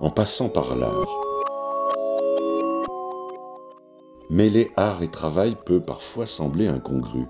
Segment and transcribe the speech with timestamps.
[0.00, 1.06] en passant par l'art.
[4.28, 7.26] Mêler art et travail peut parfois sembler incongru.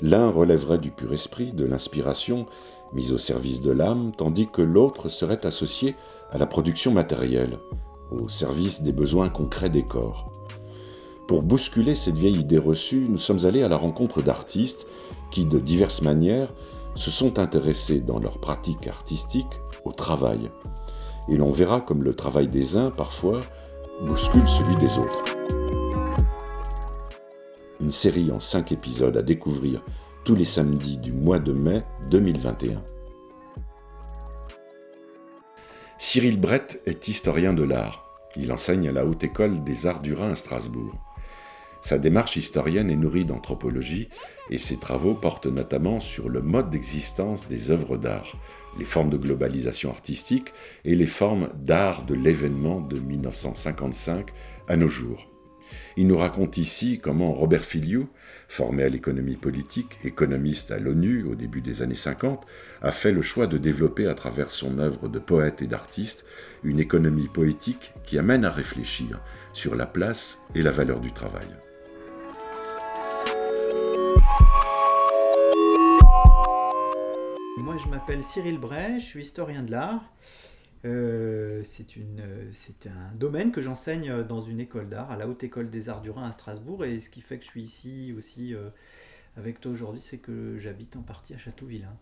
[0.00, 2.46] L'un relèverait du pur esprit, de l'inspiration,
[2.92, 5.96] mise au service de l'âme, tandis que l'autre serait associé
[6.30, 7.58] à la production matérielle,
[8.10, 10.30] au service des besoins concrets des corps.
[11.26, 14.86] Pour bousculer cette vieille idée reçue, nous sommes allés à la rencontre d'artistes
[15.30, 16.52] qui, de diverses manières,
[16.94, 20.50] se sont intéressés dans leur pratique artistique au travail.
[21.28, 23.40] Et l'on verra comme le travail des uns, parfois,
[24.02, 25.24] bouscule celui des autres.
[27.80, 29.84] Une série en cinq épisodes à découvrir
[30.24, 32.82] tous les samedis du mois de mai 2021.
[35.98, 38.04] Cyril Brett est historien de l'art.
[38.36, 40.94] Il enseigne à la Haute École des Arts du Rhin à Strasbourg.
[41.88, 44.10] Sa démarche historienne est nourrie d'anthropologie
[44.50, 48.36] et ses travaux portent notamment sur le mode d'existence des œuvres d'art,
[48.78, 50.52] les formes de globalisation artistique
[50.84, 54.26] et les formes d'art de l'événement de 1955
[54.68, 55.30] à nos jours.
[55.96, 58.10] Il nous raconte ici comment Robert Filiou,
[58.48, 62.44] formé à l'économie politique, économiste à l'ONU au début des années 50,
[62.82, 66.26] a fait le choix de développer à travers son œuvre de poète et d'artiste
[66.64, 69.22] une économie poétique qui amène à réfléchir
[69.54, 71.48] sur la place et la valeur du travail.
[77.58, 80.02] Moi, je m'appelle Cyril Bray, je suis historien de l'art.
[80.84, 85.88] Euh, c'est un domaine que j'enseigne dans une école d'art, à la Haute École des
[85.88, 86.84] Arts du Rhin à Strasbourg.
[86.84, 88.70] Et ce qui fait que je suis ici aussi euh,
[89.36, 91.94] avec toi aujourd'hui, c'est que j'habite en partie à Châteauvillain.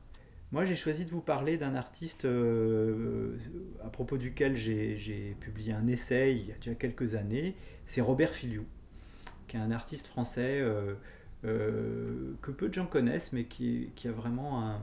[0.52, 3.38] Moi, j'ai choisi de vous parler d'un artiste euh,
[3.82, 7.56] à propos duquel j'ai publié un essai il y a déjà quelques années.
[7.86, 8.66] C'est Robert Filiou,
[9.48, 10.62] qui est un artiste français
[11.42, 14.80] que peu de gens connaissent, mais qui, qui a vraiment un,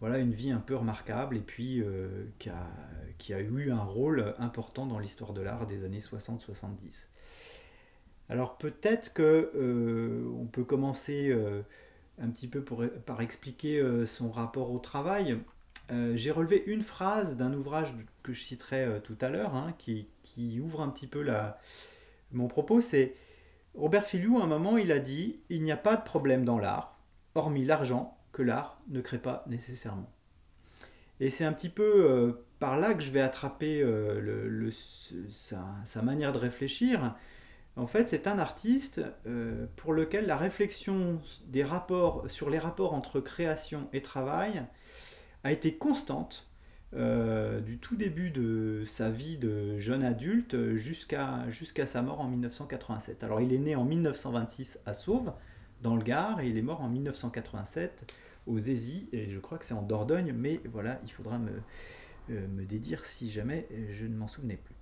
[0.00, 4.86] voilà, une vie un peu remarquable et puis euh, qui, a, eu un rôle important
[4.86, 7.06] dans l'histoire de l'art des années 60-70.
[8.30, 11.62] Alors peut-être que euh, on peut commencer euh,
[12.18, 15.38] un petit peu par expliquer son rapport au travail.
[16.14, 20.06] J'ai relevé une phrase d'un ouvrage que je citerai tout à l'heure, hein, qui,
[20.62, 21.58] ouvre un petit peu la,
[22.30, 22.80] mon propos.
[22.80, 23.14] C'est
[23.74, 26.58] Robert Filiou, à un moment, il a dit Il n'y a pas de problème dans
[26.58, 27.00] l'art,
[27.34, 30.10] hormis l'argent que l'art ne crée pas nécessairement.
[31.20, 34.70] Et c'est un petit peu euh, par là que je vais attraper euh,
[35.28, 37.14] sa, manière de réfléchir.
[37.76, 42.94] En fait, c'est un artiste euh, pour lequel la réflexion des rapports, sur les rapports
[42.94, 44.64] entre création et travail
[45.44, 46.46] a été constante
[46.92, 53.22] du tout début de sa vie de jeune adulte jusqu'à jusqu'à sa mort en 1987.
[53.22, 55.32] Alors il est né en 1926 à Sauve,
[55.82, 58.12] dans le Gard et il est mort en 1987
[58.46, 61.50] aux Zézy et je crois que c'est en Dordogne, mais voilà, il faudra me,
[62.30, 64.74] euh, me dédire si jamais je ne m'en souvenais plus.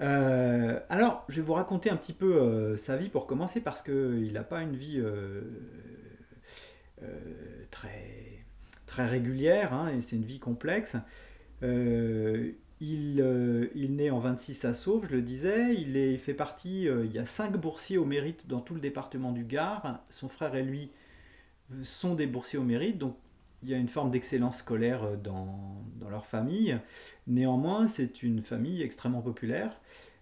[0.00, 3.82] Euh, alors, je vais vous raconter un petit peu euh, sa vie pour commencer parce
[3.82, 5.02] qu'il n'a pas une vie
[7.70, 8.44] très,
[8.86, 10.96] très régulière, hein, et c'est une vie complexe.
[12.82, 15.74] Il, naît en 26 à Sauve, je le disais.
[15.74, 19.44] Il, fait partie, il y a cinq boursiers au mérite dans tout le département du
[19.44, 20.00] Gard.
[20.10, 20.90] Son frère et lui
[21.82, 22.98] sont des boursiers au mérite.
[22.98, 23.16] Donc,
[23.62, 25.46] il y a une forme d'excellence scolaire dans,
[26.10, 26.76] leur famille.
[27.26, 29.80] Néanmoins, c'est une famille extrêmement populaire.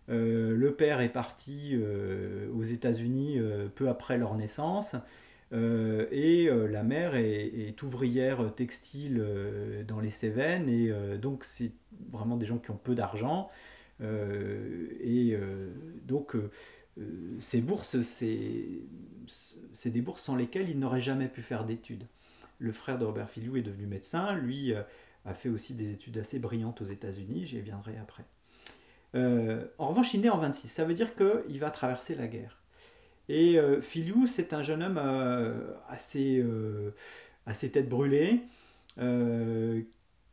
[0.08, 4.94] Euh, le père est parti euh, aux États-Unis euh, peu après leur naissance.
[5.52, 9.24] Et la mère est, ouvrière textile
[9.86, 10.68] dans les Cévennes.
[10.68, 11.72] Et donc, c'est
[12.10, 13.50] vraiment des gens qui ont peu d'argent.
[14.00, 15.36] et
[16.06, 16.36] donc,
[17.40, 22.06] ces bourses, c'est des bourses sans lesquelles il n'aurait jamais pu faire d'études.
[22.58, 24.82] Le frère de Robert Filiou est devenu médecin, lui euh,
[25.24, 28.24] a fait aussi des études assez brillantes aux États-Unis, j'y reviendrai après.
[29.14, 32.59] Euh, en revanche, il naît en 26, ça veut dire qu'il va traverser la guerre.
[33.30, 33.80] Et euh,
[34.26, 35.00] c'est un jeune homme
[35.88, 36.44] assez,
[37.46, 38.40] assez tête brûlée,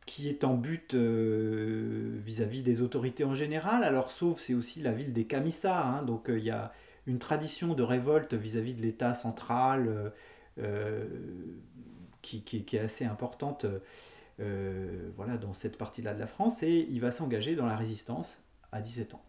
[0.06, 3.84] qui est en but vis-à-vis des autorités en général.
[3.84, 6.72] Alors, sauf c'est aussi la ville des Camissards, hein, donc il y a
[7.08, 10.10] une tradition de révolte vis-à-vis de l'État central euh,
[10.58, 11.08] euh,
[12.20, 13.64] qui, est assez importante
[14.40, 18.42] euh, voilà, dans cette partie-là de la France, et il va s'engager dans la résistance
[18.70, 19.24] à 17 ans.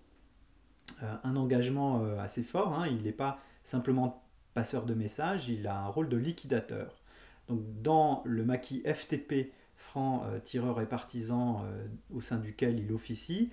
[1.24, 3.39] un engagement assez fort, hein, il n'est pas
[3.69, 4.24] simplement
[4.54, 7.01] passeur de messages, il a un rôle de liquidateur.
[7.48, 11.66] Donc dans le maquis FTP, franc tireur et partisan
[12.13, 13.50] au sein duquel il officie,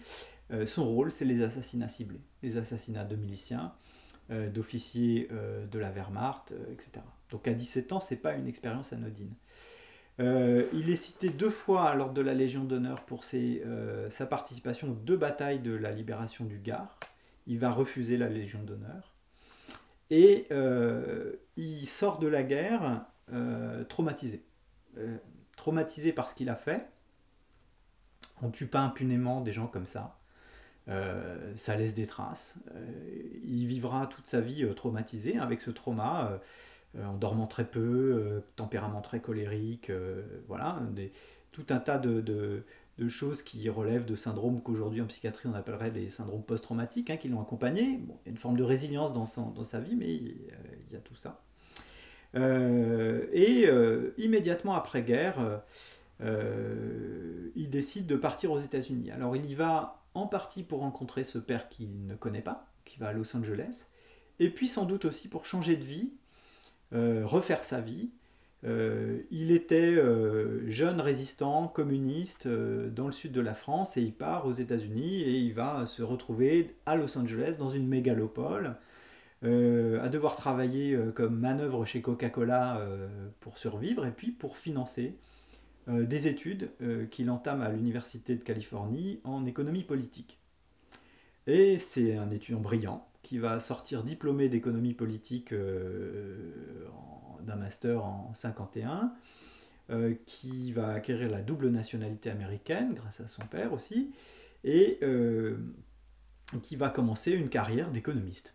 [0.66, 3.72] son rôle c'est les assassinats ciblés, les assassinats de miliciens,
[4.32, 6.90] euh, d'officiers euh, de la Wehrmacht, euh, etc.
[7.30, 9.32] Donc à 17 ans, c'est pas une expérience anodine.
[10.18, 15.16] il est cité deux fois l'ordre de la Légion d'honneur pour sa participation aux deux
[15.16, 16.98] batailles de la libération du Gard.
[17.46, 19.12] Il va refuser la Légion d'honneur.
[20.10, 20.48] Et
[21.56, 23.06] il sort de la guerre
[23.88, 24.44] traumatisé.
[25.56, 26.88] traumatisé par ce qu'il a fait.
[28.42, 30.18] On ne tue pas impunément des gens comme ça.
[30.88, 32.56] Euh, ça laisse des traces.
[32.74, 32.86] Euh,
[33.44, 36.40] il vivra toute sa vie euh, traumatisé avec ce trauma,
[37.02, 39.90] en dormant très peu, tempérament très colérique,
[40.48, 40.80] voilà,
[41.52, 42.64] tout un tas de,
[43.08, 47.28] choses qui relèvent de syndromes qu'aujourd'hui en psychiatrie on appellerait des syndromes post-traumatiques, hein, qui
[47.28, 47.82] l'ont accompagné.
[47.82, 50.36] il y a une forme de résilience dans, dans sa vie, mais il,
[50.90, 51.42] y a tout ça.
[52.34, 53.68] et
[54.18, 55.62] immédiatement après-guerre,
[56.20, 59.10] il décide de partir aux États-Unis.
[59.10, 62.98] Alors il y va en partie pour rencontrer ce père qu'il ne connaît pas, qui
[62.98, 63.86] va à Los Angeles,
[64.38, 66.12] et puis sans doute aussi pour changer de vie,
[66.92, 68.10] euh, refaire sa vie.
[68.66, 74.12] Euh, il était euh, jeune résistant communiste dans le sud de la France et il
[74.12, 78.76] part aux États-Unis et il va se retrouver à Los Angeles dans une mégalopole,
[79.42, 82.84] à devoir travailler comme manœuvre chez Coca-Cola
[83.38, 85.14] pour survivre et puis pour financer
[85.88, 90.40] euh, des études euh, qu'il entame à l'Université de Californie en économie politique.
[91.46, 96.88] Et c'est un étudiant brillant qui va sortir diplômé d'économie politique euh,
[97.42, 99.12] d'un master en 51,
[100.26, 104.10] qui va acquérir la double nationalité américaine grâce à son père aussi,
[104.64, 104.98] et
[106.62, 108.54] qui va commencer une carrière d'économiste.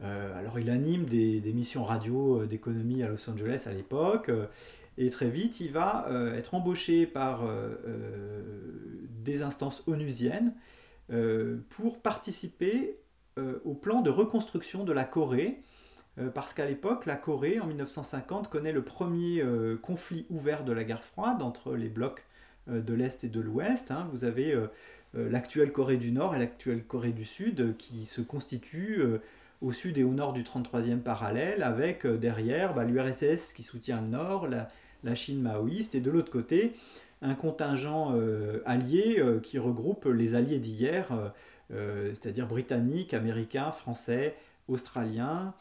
[0.00, 4.30] alors il anime des, missions radio d'économie à Los Angeles à l'époque,
[5.00, 8.42] et très vite, il va euh, être embauché par euh, euh,
[9.08, 10.54] des instances onusiennes
[11.70, 12.96] pour participer
[13.64, 15.60] au plan de reconstruction de la Corée,
[16.34, 19.42] parce qu'à l'époque, la Corée, en 1950, connaît le premier
[19.82, 22.26] conflit ouvert de la guerre froide entre les blocs
[22.66, 23.90] de l'Est et de l'Ouest.
[23.90, 24.08] Hein.
[24.12, 24.54] Vous avez
[25.14, 29.02] l'actuelle Corée du Nord et l'actuelle Corée du Sud qui se constituent
[29.60, 34.08] au sud et au nord du 33e parallèle, avec derrière bah, l'URSS qui soutient le
[34.08, 36.74] nord, la, Chine maoïste, et de l'autre côté,
[37.22, 41.08] un contingent euh, allié euh, qui regroupe les alliés d'hier,
[41.72, 44.36] euh, c'est-à-dire britanniques, américains, français,
[44.68, 45.54] australiens,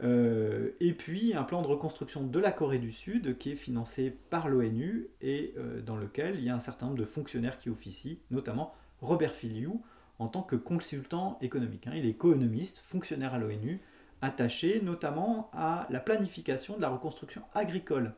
[0.00, 4.48] et puis un plan de reconstruction de la Corée du Sud qui est financé par
[4.48, 5.54] l'ONU et
[5.86, 9.82] dans lequel il y a un certain nombre de fonctionnaires qui officient, notamment Robert Filiou
[10.18, 11.86] en tant que consultant économique.
[11.86, 11.92] Hein.
[11.94, 13.80] Il est économiste, fonctionnaire à l'ONU,
[14.22, 18.14] attaché notamment à la planification de la reconstruction agricole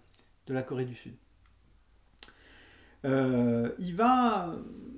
[0.46, 1.14] de la Corée du Sud.
[3.04, 4.56] Euh, il va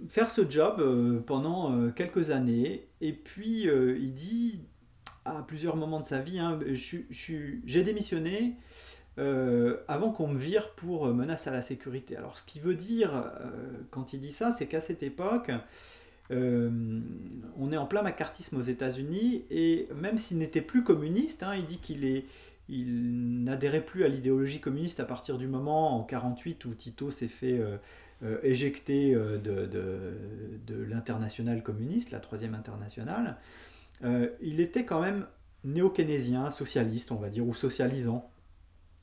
[0.08, 4.62] faire ce job euh, pendant euh, quelques années et puis il dit
[5.36, 8.56] à plusieurs moments de sa vie, hein, j'ai démissionné
[9.88, 12.16] avant qu'on me vire pour menace à la sécurité.
[12.16, 13.32] Alors ce qu'il veut dire
[13.90, 15.50] quand il dit ça, c'est qu'à cette époque,
[16.30, 21.64] on est en plein macartisme aux États-Unis et même s'il n'était plus communiste, hein, il
[21.64, 22.26] dit qu'il est,
[22.68, 27.58] n'adhérait plus à l'idéologie communiste à partir du moment en 48 où Tito s'est fait
[27.58, 27.76] euh,
[28.22, 33.36] euh, éjecter euh, de, l'international communiste, la troisième internationale.
[34.02, 35.26] Il était quand même
[35.64, 38.30] néo-keynésien, socialiste, on va dire, ou socialisant.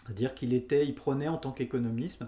[0.03, 2.23] C'est-à-dire qu'il il prenait en tant qu'économiste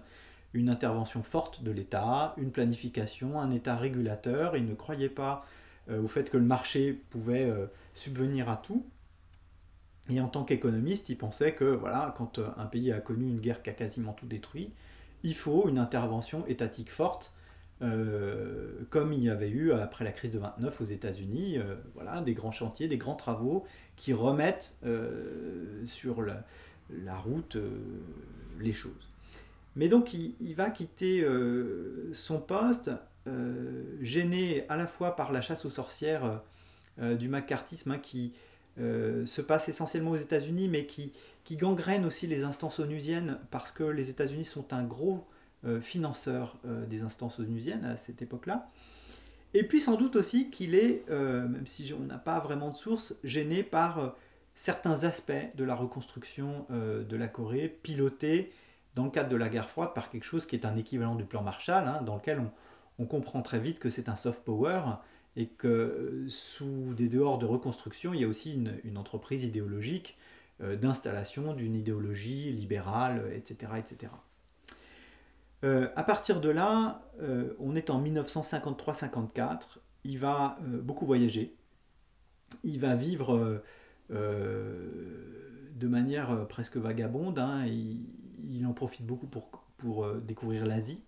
[0.53, 4.57] une intervention forte de l'État, une planification, un État régulateur.
[4.57, 5.45] Il ne croyait pas
[5.89, 7.49] au fait que le marché pouvait
[7.93, 8.85] subvenir à tout.
[10.09, 13.39] Et en tant qu'économiste, il pensait que voilà, quand euh, un pays a connu une
[13.39, 14.73] guerre qui a quasiment tout détruit,
[15.23, 17.33] il faut une intervention étatique forte,
[17.81, 22.21] euh, comme il y avait eu après la crise de 29 aux États-Unis, euh, voilà,
[22.21, 23.65] des grands chantiers, des grands travaux
[23.95, 24.75] qui remettent
[25.85, 27.57] sur la, route
[28.59, 29.09] les choses.
[29.75, 31.27] Mais donc il, va quitter
[32.13, 32.91] son poste,
[34.01, 36.41] gêné à la fois par la chasse aux sorcières
[36.99, 38.33] du macartisme hein, qui
[38.79, 41.11] euh, se passe essentiellement aux États-Unis, mais qui,
[41.43, 45.21] qui gangrène aussi les instances onusiennes, parce que les États-Unis sont un gros euh,
[45.81, 48.69] financeur euh, des instances onusiennes à cette époque-là.
[49.53, 53.15] Et puis sans doute aussi qu'il est, même si on n'a pas vraiment de source,
[53.23, 54.13] gêné par
[54.55, 58.51] certains aspects de la reconstruction de la Corée, piloté
[58.97, 61.23] dans le cadre de la guerre froide par quelque chose qui est un équivalent du
[61.23, 62.41] plan Marshall, hein, dans lequel
[62.97, 64.81] on, comprend très vite que c'est un soft power,
[65.35, 70.17] et que euh, sous des dehors de reconstruction, il y a aussi une, entreprise idéologique
[70.61, 73.73] euh, d'installation d'une idéologie libérale, etc.
[73.77, 74.11] etc.
[75.63, 77.01] Euh, à partir de là,
[77.59, 81.55] on est en 1953-54, il va beaucoup voyager,
[82.63, 83.63] il va vivre
[84.09, 91.03] de manière presque vagabonde, hein, il, en profite beaucoup pour pour découvrir l'Asie.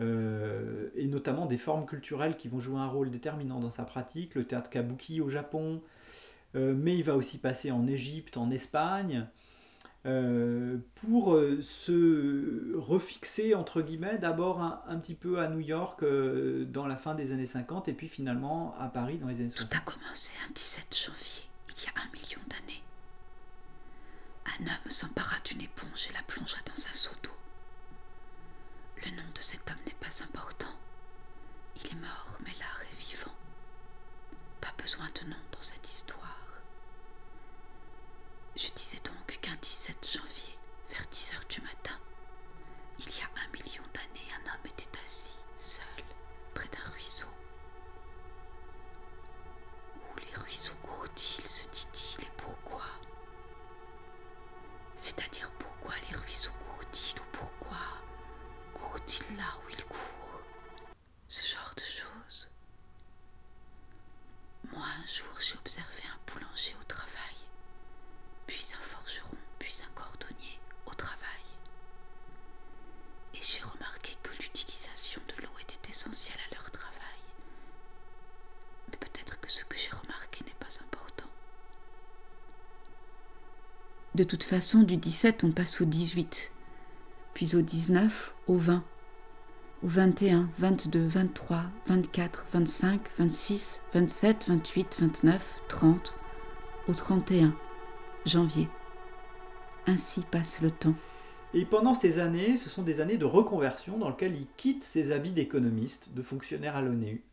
[0.00, 4.44] et notamment des formes culturelles qui vont jouer un rôle déterminant dans sa pratique, le
[4.44, 5.82] théâtre kabuki au Japon,
[6.54, 9.28] mais il va aussi passer en Égypte, en Espagne,
[10.06, 16.66] euh, pour euh, se refixer, entre guillemets, d'abord un, petit peu à New York euh,
[16.66, 19.70] dans la fin des années 50 et puis finalement à Paris dans les années 60.
[19.70, 22.82] Tout a commencé un 17 janvier, il y a un million d'années.
[24.46, 27.30] Un homme s'empara d'une éponge et la plongea dans un seau d'eau.
[29.04, 30.74] Le nom de cet homme n'est pas important.
[31.76, 33.34] Il est mort, mais l'art est vivant.
[34.60, 36.33] Pas besoin de nom dans cette histoire.
[38.56, 40.56] Je disais donc qu'un 17 janvier,
[40.90, 41.98] vers 10 heures du matin,
[43.00, 46.04] il y a un million d'années, un homme était assis, seul,
[46.54, 47.26] près d'un ruisseau.
[49.96, 52.84] Où les ruisseaux courent-ils, se dit-il, et pourquoi
[54.96, 57.78] C'est-à-dire pourquoi les ruisseaux courent-ils ou pourquoi
[58.72, 60.40] courent-ils là où ils courent
[61.28, 62.50] Ce genre de choses.
[64.72, 67.34] Moi, un jour, j'ai observé un boulanger au travail
[68.46, 71.44] puis un forgeron, puis un cordonnier au travail.
[73.34, 77.20] Et j'ai remarqué que l'utilisation de l'eau était essentielle à leur travail.
[78.90, 81.26] Mais peut-être que ce que j'ai remarqué n'est pas important.
[84.14, 86.52] De toute façon, du 17, on passe au 18,
[87.34, 88.84] puis au 19, au 20,
[89.82, 96.14] au 21, 22, 23, 24, 25, 26, 27, 28, 29, 30,
[96.86, 97.52] au 31
[98.26, 98.68] janvier.
[99.88, 100.94] Ainsi passe le temps.
[101.52, 105.10] Et pendant ces années, ce sont des années de reconversion dans lesquelles il quitte ses
[105.10, 106.82] habits d'économiste, de fonctionnaire à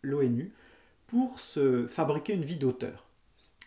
[0.01, 0.51] l'ONU,
[1.05, 3.05] pour se fabriquer une vie d'auteur.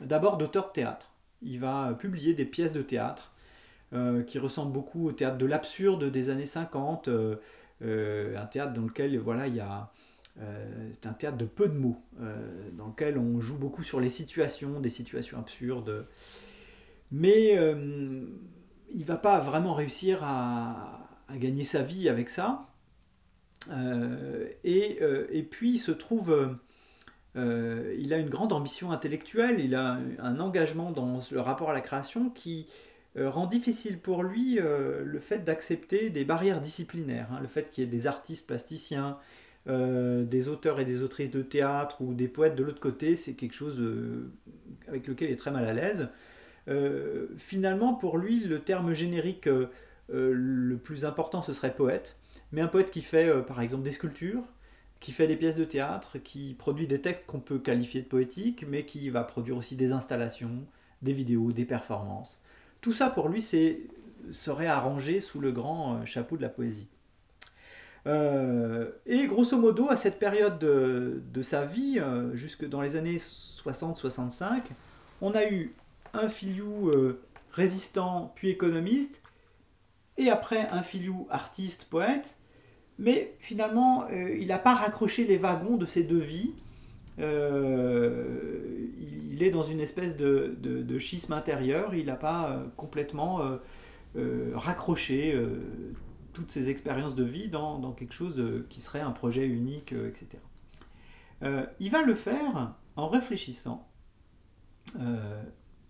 [0.01, 1.13] D'abord d'auteur de théâtre.
[1.41, 3.31] Il va publier des pièces de théâtre
[4.27, 7.37] qui ressemblent beaucoup au théâtre de l'absurde des années 50, euh,
[7.83, 9.91] euh, un théâtre dans lequel voilà, il y a,
[10.93, 12.03] c'est un théâtre de peu de mots,
[12.73, 16.07] dans lequel on joue beaucoup sur les situations, des situations absurdes.
[17.11, 18.27] Mais euh,
[18.91, 21.01] il va pas vraiment réussir à,
[21.37, 22.67] gagner sa vie avec ça.
[23.71, 26.59] Euh, euh, et, puis il se trouve,
[27.37, 31.81] il a une grande ambition intellectuelle, il a un engagement dans le rapport à la
[31.81, 32.67] création qui
[33.17, 37.39] rend difficile pour lui le fait d'accepter des barrières disciplinaires, hein.
[37.41, 39.19] le fait qu'il y ait des artistes plasticiens,
[39.67, 43.55] des auteurs et des autrices de théâtre ou des poètes de l'autre côté, c'est quelque
[43.55, 43.81] chose
[44.89, 46.09] avec lequel il est très mal à l'aise.
[46.69, 49.71] Euh, finalement, pour lui, le terme générique euh,
[50.13, 52.19] euh, le plus important, ce serait poète.
[52.53, 54.53] Mais un poète qui fait, par exemple, des sculptures,
[55.01, 58.65] qui fait des pièces de théâtre, qui produit des textes qu'on peut qualifier de poétiques,
[58.69, 60.65] mais qui va produire aussi des installations,
[61.03, 62.41] des vidéos, des performances.
[62.85, 63.43] Tout ça, pour lui,
[64.31, 66.87] serait arrangé sous le grand chapeau de la poésie.
[68.07, 71.99] et grosso modo, à cette période de, sa vie,
[72.35, 74.65] jusque dans les années 60-65,
[75.23, 75.75] on a eu
[76.13, 77.23] un filiou euh,
[77.53, 79.23] résistant puis économiste,
[80.19, 82.37] et après un filiou artiste, poète,
[82.99, 86.53] mais finalement euh, il n'a pas raccroché les wagons de ces deux vies.
[87.19, 88.75] Euh,
[89.35, 93.41] il est dans une espèce de, schisme intérieur, il n'a pas complètement
[94.55, 95.39] raccroché
[96.33, 100.43] toutes ces expériences de vie dans, quelque chose qui serait un projet unique, etc.
[101.81, 103.89] il va le faire en réfléchissant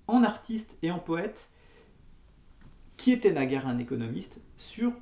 [0.07, 1.51] en artiste et en poète,
[2.97, 4.93] qui était naguère un économiste, sur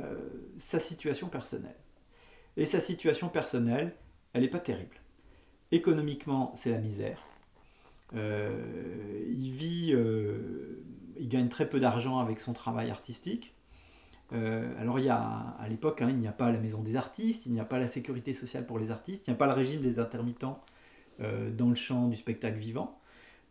[0.00, 0.16] euh,
[0.58, 1.76] sa situation personnelle.
[2.56, 3.94] Et sa situation personnelle,
[4.32, 4.96] elle n'est pas terrible.
[5.70, 7.22] Économiquement, c'est la misère.
[8.14, 10.82] Euh, il vit, euh,
[11.18, 13.54] il gagne très peu d'argent avec son travail artistique.
[14.32, 17.46] alors il y a, à l'époque, hein, il n'y a pas la maison des artistes,
[17.46, 19.54] il n'y a pas la sécurité sociale pour les artistes, il n'y a pas le
[19.54, 20.62] régime des intermittents
[21.20, 22.98] dans le champ du spectacle vivant.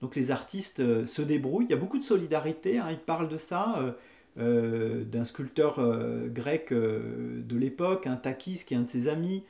[0.02, 1.66] Donc les artistes euh, se débrouillent.
[1.66, 2.80] Il y a beaucoup de solidarité.
[2.80, 2.88] Hein.
[2.92, 3.76] Ils parlent de ça.
[3.78, 3.92] Euh,
[4.40, 5.80] euh, d'un sculpteur
[6.28, 9.44] grec de l'époque, un Takis, qui est un de ses amis,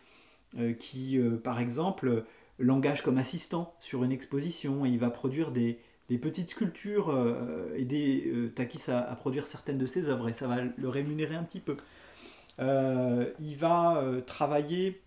[0.80, 2.24] qui, par exemple,
[2.60, 5.80] l'engage comme assistant sur une exposition et il va produire des,
[6.22, 7.14] petites sculptures,
[7.76, 11.60] aider Takis à, produire certaines de ses œuvres et ça va le rémunérer un petit
[11.60, 11.78] peu.
[12.60, 15.02] il va travailler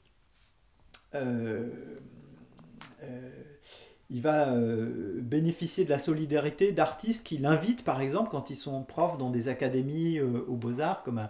[4.11, 8.83] il va euh, bénéficier de la solidarité d'artistes qui l'invitent, par exemple, quand ils sont
[8.83, 11.29] profs dans des académies euh, aux beaux-arts, comme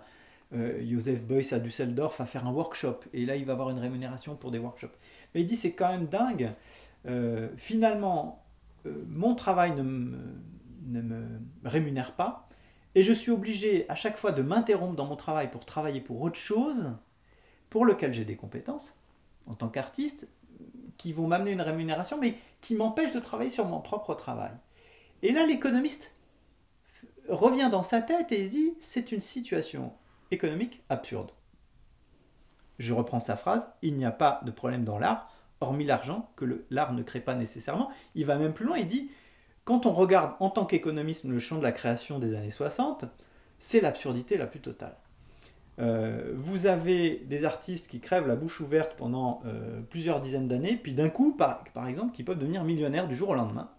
[0.53, 3.01] euh, Joseph Beuys à Düsseldorf, à faire un workshop.
[3.13, 4.97] Et là, il va avoir une rémunération pour des workshops.
[5.35, 6.53] Mais il dit, c'est quand même dingue.
[7.57, 8.45] finalement,
[8.85, 10.19] mon travail ne me,
[10.87, 12.49] ne me, rémunère pas,
[12.95, 16.21] Et je suis obligé à chaque fois de m'interrompre dans mon travail pour travailler pour
[16.23, 16.91] autre chose,
[17.69, 18.97] pour lequel j'ai des compétences
[19.47, 20.29] en tant qu'artiste,
[20.97, 24.53] qui vont m'amener une rémunération, mais qui m'empêchent de travailler sur mon propre travail.
[25.23, 26.15] Et là, l'économiste
[27.29, 29.93] revient dans sa tête et dit, c'est une situation
[30.31, 31.31] économique absurde.
[32.79, 35.25] Je reprends sa phrase, il n'y a pas de problème dans l'art,
[35.61, 37.91] hormis l'argent, que l'art ne crée pas nécessairement.
[38.15, 39.11] Il va même plus loin, il dit,
[39.65, 43.05] quand on regarde en tant qu'économiste le champ de la création des années 60,
[43.59, 44.97] c'est l'absurdité la plus totale.
[45.79, 50.77] Euh, vous avez des artistes qui crèvent la bouche ouverte pendant euh, plusieurs dizaines d'années,
[50.77, 53.71] puis d'un coup, par, exemple, qui peuvent devenir millionnaires du jour au lendemain,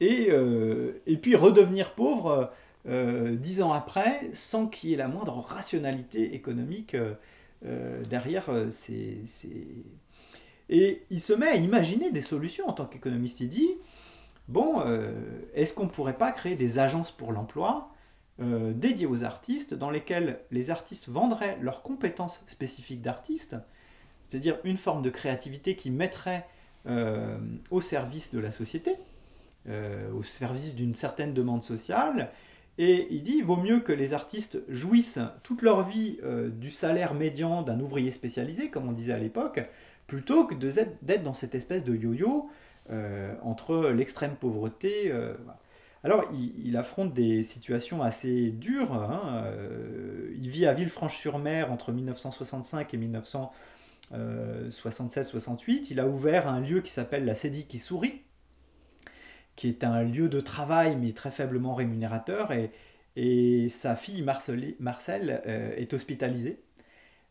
[0.00, 2.52] et, euh, et puis redevenir pauvres
[2.86, 6.96] dix ans après, sans qu'il y ait la moindre rationalité économique
[8.08, 8.46] derrière.
[8.70, 9.22] Ces,
[10.70, 13.40] Et il se met à imaginer des solutions en tant qu'économiste.
[13.40, 13.70] Il dit,
[14.48, 14.82] bon,
[15.54, 17.90] est-ce qu'on ne pourrait pas créer des agences pour l'emploi
[18.40, 23.56] euh, dédiés aux artistes, dans lesquels les artistes vendraient leurs compétences spécifiques d'artistes,
[24.22, 26.46] c'est-à-dire une forme de créativité qui mettrait
[26.86, 27.36] euh,
[27.72, 28.94] au service de la société,
[29.68, 32.30] euh, au service d'une certaine demande sociale.
[32.78, 36.18] Et il dit, il vaut mieux que les artistes jouissent toute leur vie
[36.52, 39.60] du salaire médian d'un ouvrier spécialisé, comme on disait à l'époque,
[40.06, 42.48] plutôt que d'être dans cette espèce de yo-yo
[43.42, 45.12] entre l'extrême pauvreté.
[46.04, 48.94] Alors, il, affronte des situations assez dures.
[48.94, 52.98] Hein, euh, il vit à Villefranche-sur-Mer entre 1965 et
[54.12, 55.88] 1967-68.
[55.90, 58.22] Il a ouvert un lieu qui s'appelle la Cédie qui sourit,
[59.58, 62.50] qui est un lieu de travail mais très faiblement rémunérateur.
[63.16, 66.62] Et, sa fille Marcel, euh, est hospitalisée.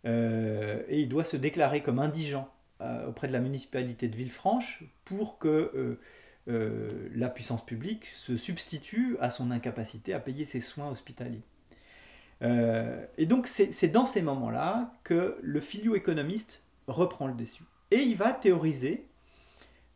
[0.05, 2.49] Euh, et il doit se déclarer comme indigent
[3.07, 5.97] auprès de la municipalité de Villefranche pour que
[6.49, 11.41] euh, la puissance publique se substitue à son incapacité à payer ses soins hospitaliers.
[12.43, 17.63] Euh, et donc c'est dans ces moments-là que le filio-économiste reprend le dessus.
[17.91, 19.16] Et il va théoriser, euh,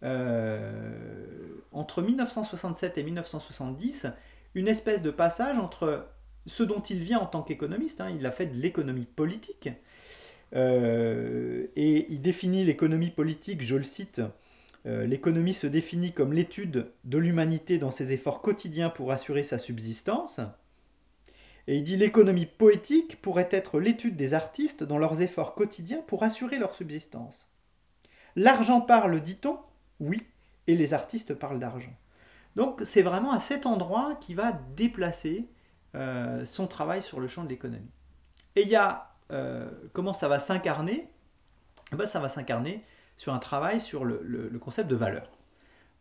[0.04, 4.08] entre 1967 et 1970,
[4.56, 6.08] une espèce de passage entre
[6.46, 9.70] ce dont il vient en tant qu'économiste, hein, il a fait de l'économie politique,
[10.54, 14.22] et il définit l'économie politique, je le cite,
[14.88, 19.58] euh, l'économie se définit comme l'étude de l'humanité dans ses efforts quotidiens pour assurer sa
[19.58, 20.40] subsistance.
[21.68, 26.24] Et il dit l'économie poétique pourrait être l'étude des artistes dans leurs efforts quotidiens pour
[26.24, 27.50] assurer leur subsistance.
[28.36, 29.60] L'argent parle, dit-on
[30.02, 30.28] Oui,
[30.68, 31.94] et les artistes parlent d'argent.
[32.58, 35.48] Donc c'est vraiment à cet endroit qu'il va déplacer
[35.96, 37.92] euh, son travail sur le champ de l'économie.
[38.56, 41.08] Et il y a euh, comment ça va s'incarner?
[41.94, 42.84] Eh ben, Ça va s'incarner
[43.16, 45.30] sur un travail sur le, concept de valeur.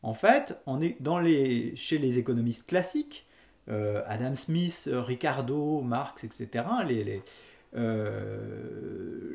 [0.03, 3.27] En fait, on est dans les, chez les économistes classiques,
[3.69, 6.65] euh, Adam Smith, Ricardo, Marx, etc.,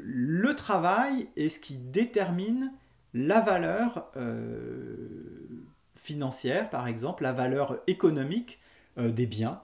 [0.08, 2.74] le travail est ce qui détermine
[3.16, 5.66] la valeur euh,
[5.98, 8.60] financière, par exemple, la valeur économique
[8.98, 9.62] des biens.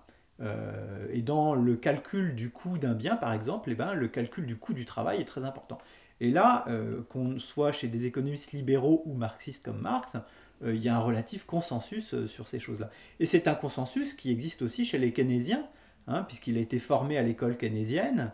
[1.14, 4.58] et dans le calcul du coût d'un bien, par exemple, eh ben, le calcul du
[4.58, 5.78] coût du travail est très important.
[6.22, 10.16] Et là, euh, qu'on soit chez des économistes libéraux ou marxistes comme Marx,
[10.64, 12.92] euh, il y a un relatif consensus euh, sur ces choses-là.
[13.20, 15.68] Et c'est un consensus qui existe aussi chez les keynésiens,
[16.06, 18.32] hein, puisqu'il a été formé à l'école keynésienne.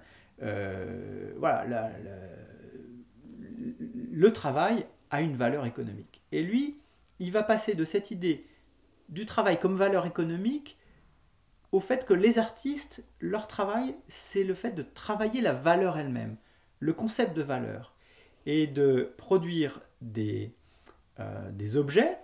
[1.38, 1.65] voilà,
[4.12, 6.22] le travail a une valeur économique.
[6.32, 6.80] Et lui,
[7.20, 8.46] il va passer de cette idée
[9.10, 10.78] du travail comme valeur économique
[11.72, 16.38] au fait que les artistes, leur travail, c'est le fait de travailler la valeur elle-même
[16.80, 17.93] le concept de valeur
[18.46, 20.54] est de produire des,
[21.20, 22.17] euh, des objets,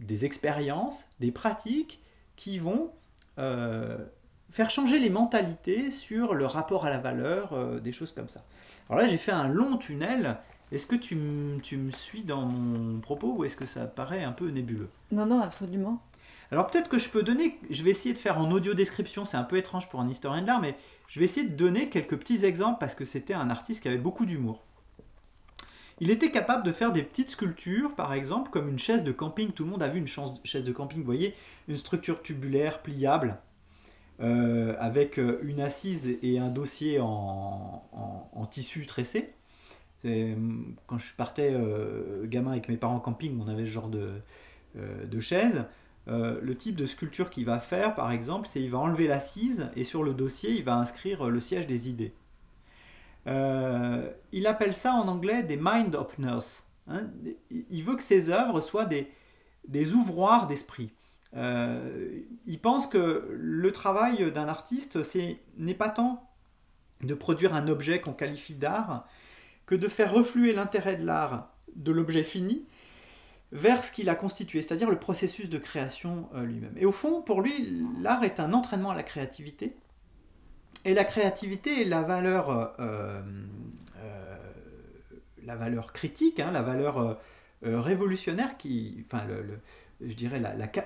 [0.00, 2.02] des expériences, des pratiques
[2.36, 2.92] qui vont
[3.38, 4.04] euh,
[4.50, 8.44] faire changer les mentalités sur le rapport à la valeur, euh, des choses comme ça.
[8.88, 10.38] Alors là, j'ai fait un long tunnel.
[10.74, 11.16] Est-ce que tu,
[11.62, 14.88] tu me suis dans mon propos ou est-ce que ça paraît un peu nébuleux?
[15.12, 16.02] Non, non, absolument.
[16.50, 19.36] Alors peut-être que je peux donner, je vais essayer de faire en audio description, c'est
[19.36, 20.76] un peu étrange pour un historien de l'art, mais
[21.08, 23.98] je vais essayer de donner quelques petits exemples parce que c'était un artiste qui avait
[23.98, 24.62] beaucoup d'humour.
[26.00, 29.52] Il était capable de faire des petites sculptures, par exemple, comme une chaise de camping.
[29.52, 31.34] Tout le monde a vu une chaise de camping, vous voyez,
[31.68, 33.38] une structure tubulaire pliable,
[34.20, 37.82] euh, avec euh, une assise et un dossier en,
[38.50, 39.32] tissu tressé.
[40.86, 44.10] Quand je partais euh, gamin avec mes parents en camping, on avait ce genre de,
[44.74, 45.64] de chaise.
[46.06, 49.70] Euh, le type de sculpture qu'il va faire, par exemple, c'est il va enlever l'assise
[49.74, 52.12] et sur le dossier, il va inscrire le siège des idées.
[53.26, 56.62] Euh, il appelle ça en anglais des mind openers.
[56.88, 57.08] Hein.
[57.50, 59.10] Il veut que ses œuvres soient des,
[59.66, 60.90] des ouvroirs d'esprit.
[61.34, 64.98] il pense que le travail d'un artiste,
[65.56, 66.28] n'est pas tant
[67.02, 69.06] de produire un objet qu'on qualifie d'art,
[69.66, 72.64] que de faire refluer l'intérêt de l'art de l'objet fini
[73.54, 76.74] vers ce qu'il a constitué, c'est-à-dire le processus de création euh, lui-même.
[76.76, 79.76] Et au fond, pour lui, l'art est un entraînement à la créativité.
[80.84, 83.22] Et la créativité est la valeur, euh,
[84.00, 84.36] euh,
[85.44, 87.18] la valeur critique, hein, la valeur
[87.62, 89.24] révolutionnaire, qui, enfin,
[90.00, 90.42] je dirais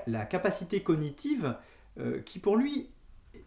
[0.06, 1.56] la capacité cognitive
[2.24, 2.88] qui pour lui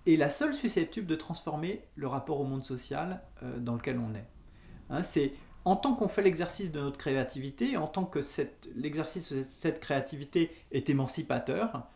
[0.06, 3.22] est la seule susceptible de transformer le rapport au monde social
[3.60, 4.28] dans lequel on est.
[4.92, 8.20] Hein, c'est en tant qu'on fait l'exercice de notre créativité, en tant que
[8.76, 11.88] l'exercice de cette créativité est émancipateur,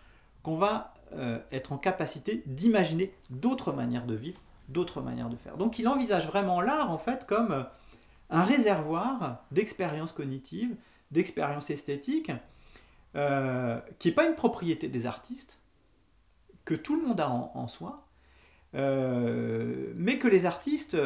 [0.44, 5.58] qu'on va euh, être en capacité d'imaginer d'autres manières de vivre, d'autres manières de faire.
[5.58, 7.64] Donc il envisage vraiment l'art en fait comme euh,
[8.30, 10.76] un réservoir d'expériences cognitives,
[11.12, 12.32] d'expériences esthétiques,
[13.16, 15.62] euh, qui n'est pas une propriété des artistes,
[16.66, 18.08] que tout le monde a en soi,
[18.74, 20.98] mais que les artistes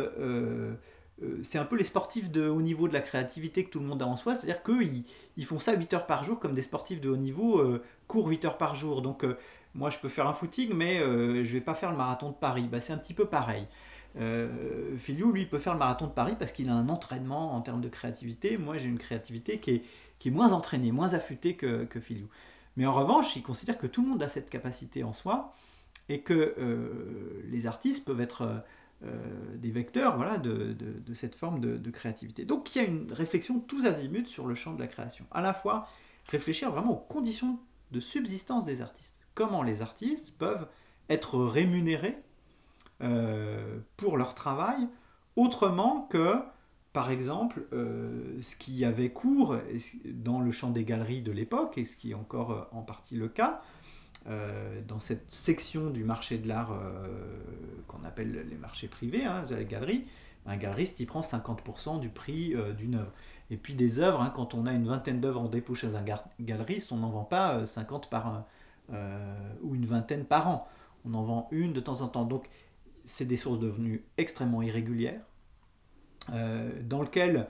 [1.44, 4.02] c'est un peu les sportifs de haut niveau de la créativité que tout le monde
[4.02, 5.04] a en soi, c'est-à-dire qu'ils
[5.38, 8.28] ils font ça 8 heures par jour comme des sportifs de haut niveau euh, courent
[8.28, 9.02] 8 heures par jour.
[9.02, 9.38] Donc euh,
[9.74, 12.36] moi je peux faire un footing mais je je vais pas faire le marathon de
[12.36, 12.68] Paris.
[12.72, 13.68] Bah, c'est un petit peu pareil.
[14.18, 17.62] Euh, Filiou, lui, peut faire le marathon de Paris parce qu'il a un entraînement en
[17.62, 18.58] termes de créativité.
[18.58, 19.84] Moi, j'ai une créativité qui
[20.26, 22.00] est, moins entraînée, moins affûtée que, que.
[22.76, 25.54] Mais en revanche, il considère que tout le monde a cette capacité en soi
[26.08, 26.56] et que
[27.46, 28.64] les artistes peuvent être
[29.06, 30.76] euh, des vecteurs voilà, de,
[31.14, 32.44] cette forme de, créativité.
[32.44, 35.26] Donc il y a une réflexion tous azimuts sur le champ de la création.
[35.32, 35.88] À la fois
[36.28, 37.60] réfléchir vraiment aux conditions
[37.92, 39.16] de subsistance des artistes.
[39.36, 40.68] Comment les artistes peuvent
[41.10, 42.18] être rémunérés
[43.02, 44.90] euh, pour leur travail
[45.38, 46.36] autrement que,
[46.92, 49.56] par exemple, euh, ce qui avait cours
[50.06, 53.30] dans le champ des galeries de l'époque, et ce qui est encore en partie le
[53.30, 53.62] cas,
[54.28, 57.08] euh, dans cette section du marché de l'art euh,
[57.88, 60.04] qu'on appelle les marchés privés, hein, vous avez les galeries,
[60.46, 63.12] un galeriste il prend 50% du prix euh, d'une œuvre.
[63.50, 66.04] Et puis des œuvres, hein, quand on a une vingtaine d'œuvres en dépôt chez un
[66.40, 68.46] galeriste, on n'en vend pas 50 par
[69.62, 70.68] ou une vingtaine par an.
[71.06, 72.26] On en vend une de temps en temps.
[72.26, 72.50] Donc
[73.06, 75.22] c'est des sources devenues extrêmement irrégulières,
[76.28, 77.48] dans lesquelles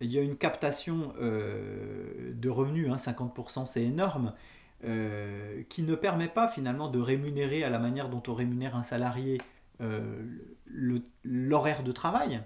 [0.00, 4.32] il y a une captation de revenus, 50% hein, c'est énorme,
[4.86, 8.82] euh, qui ne permet pas finalement de rémunérer à la manière dont on rémunère un
[8.82, 9.40] salarié
[9.80, 10.22] euh,
[11.24, 12.42] l'horaire de travail.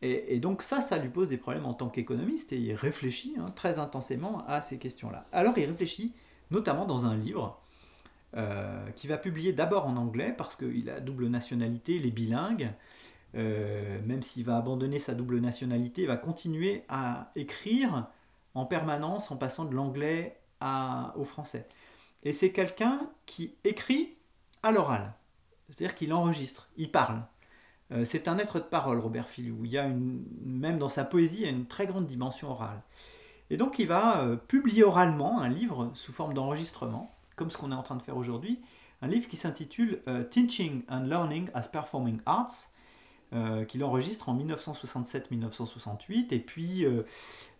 [0.00, 3.46] Et, donc ça, ça lui pose des problèmes en tant qu'économiste et il réfléchit hein,
[3.54, 5.26] très intensément à ces questions-là.
[5.30, 6.12] Alors il réfléchit
[6.50, 7.60] notamment dans un livre
[8.36, 12.72] euh, qui va publier d'abord en anglais parce qu'il a double nationalité, il est bilingue.
[13.34, 18.08] même s'il va abandonner sa double nationalité, il va continuer à écrire
[18.54, 20.41] en permanence en passant de l'anglais
[21.16, 21.66] au français.
[22.24, 24.16] Et c'est quelqu'un qui écrit
[24.62, 25.14] à l'oral,
[25.68, 27.22] c'est-à-dire qu'il enregistre, il parle.
[27.90, 29.64] Euh, c'est un être de parole, Robert Filou.
[29.64, 32.82] Il y a une, même dans sa poésie, il a une très grande dimension orale.
[33.50, 37.72] Et donc il va euh, publier oralement un livre sous forme d'enregistrement, comme ce qu'on
[37.72, 38.60] est en train de faire aujourd'hui,
[39.02, 42.70] un livre qui s'intitule euh, Teaching and Learning as Performing Arts,
[43.68, 46.34] qu'il enregistre en 1967-1968.
[46.34, 46.86] Et puis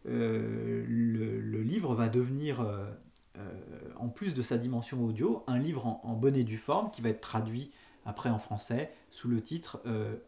[0.06, 2.90] euh, le, livre va devenir, euh,
[3.38, 3.50] euh,
[3.96, 7.20] en plus de sa dimension audio, un livre en, bonne et forme qui va être
[7.20, 7.70] traduit
[8.04, 9.82] après en français sous le titre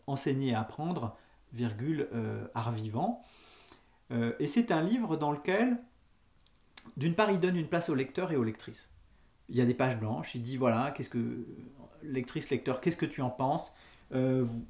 [0.06, 1.16] Enseigner et apprendre,
[1.52, 2.08] virgule,
[2.54, 3.22] art vivant.
[4.10, 5.78] et c'est un livre dans lequel,
[6.96, 8.90] d'une part, il donne une place au lecteur et aux lectrices.
[9.48, 11.46] Il y a des pages blanches, il dit voilà, qu'est-ce que
[12.02, 13.74] lectrice, lecteur, qu'est-ce que tu en penses?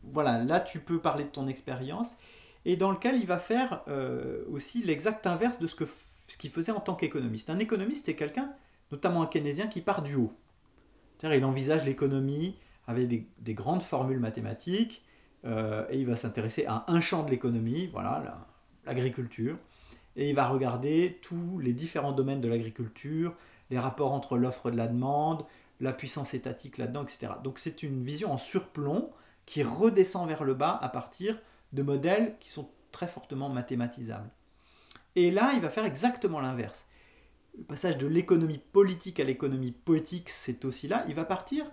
[0.02, 2.16] Voilà, là tu peux parler de ton expérience
[2.64, 5.87] et dans lequel il va faire euh, aussi l'exact inverse de ce qu'il
[6.26, 7.50] ce faisait en tant qu'économiste.
[7.50, 8.52] Un économiste, c'est quelqu'un,
[8.90, 10.33] notamment un keynésien, qui part du haut.
[11.18, 15.04] C'est-à-dire, il envisage l'économie avec des, grandes formules mathématiques,
[15.44, 18.46] euh, et il va s'intéresser à un champ de l'économie, voilà,
[18.87, 19.57] l'agriculture,
[20.16, 23.35] et il va regarder tous les différents domaines de l'agriculture,
[23.70, 25.44] les rapports entre l'offre et la demande,
[25.80, 27.33] la puissance étatique là-dedans, etc.
[27.42, 29.11] Donc c'est une vision en surplomb
[29.46, 31.38] qui redescend vers le bas à partir
[31.72, 34.30] de modèles qui sont très fortement mathématisables.
[35.16, 36.87] Et là, il va faire exactement l'inverse.
[37.57, 41.04] Le passage de l'économie politique à l'économie poétique, c'est aussi là.
[41.09, 41.66] Il va partir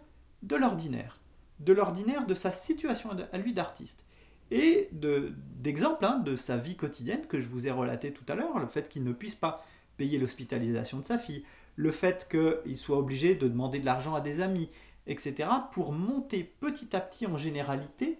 [0.43, 1.19] de l'ordinaire,
[1.59, 4.05] de l'ordinaire de sa situation à lui d'artiste.
[4.51, 8.59] Et d'exemples hein, de sa vie quotidienne que je vous ai relaté tout à l'heure,
[8.59, 9.63] le fait qu'il ne puisse pas
[9.97, 11.45] payer l'hospitalisation de sa fille,
[11.77, 14.69] le fait qu'il soit obligé de demander de l'argent à des amis,
[15.07, 18.19] etc., pour monter petit à petit en généralité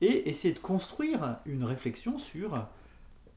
[0.00, 2.68] et essayer de construire une réflexion sur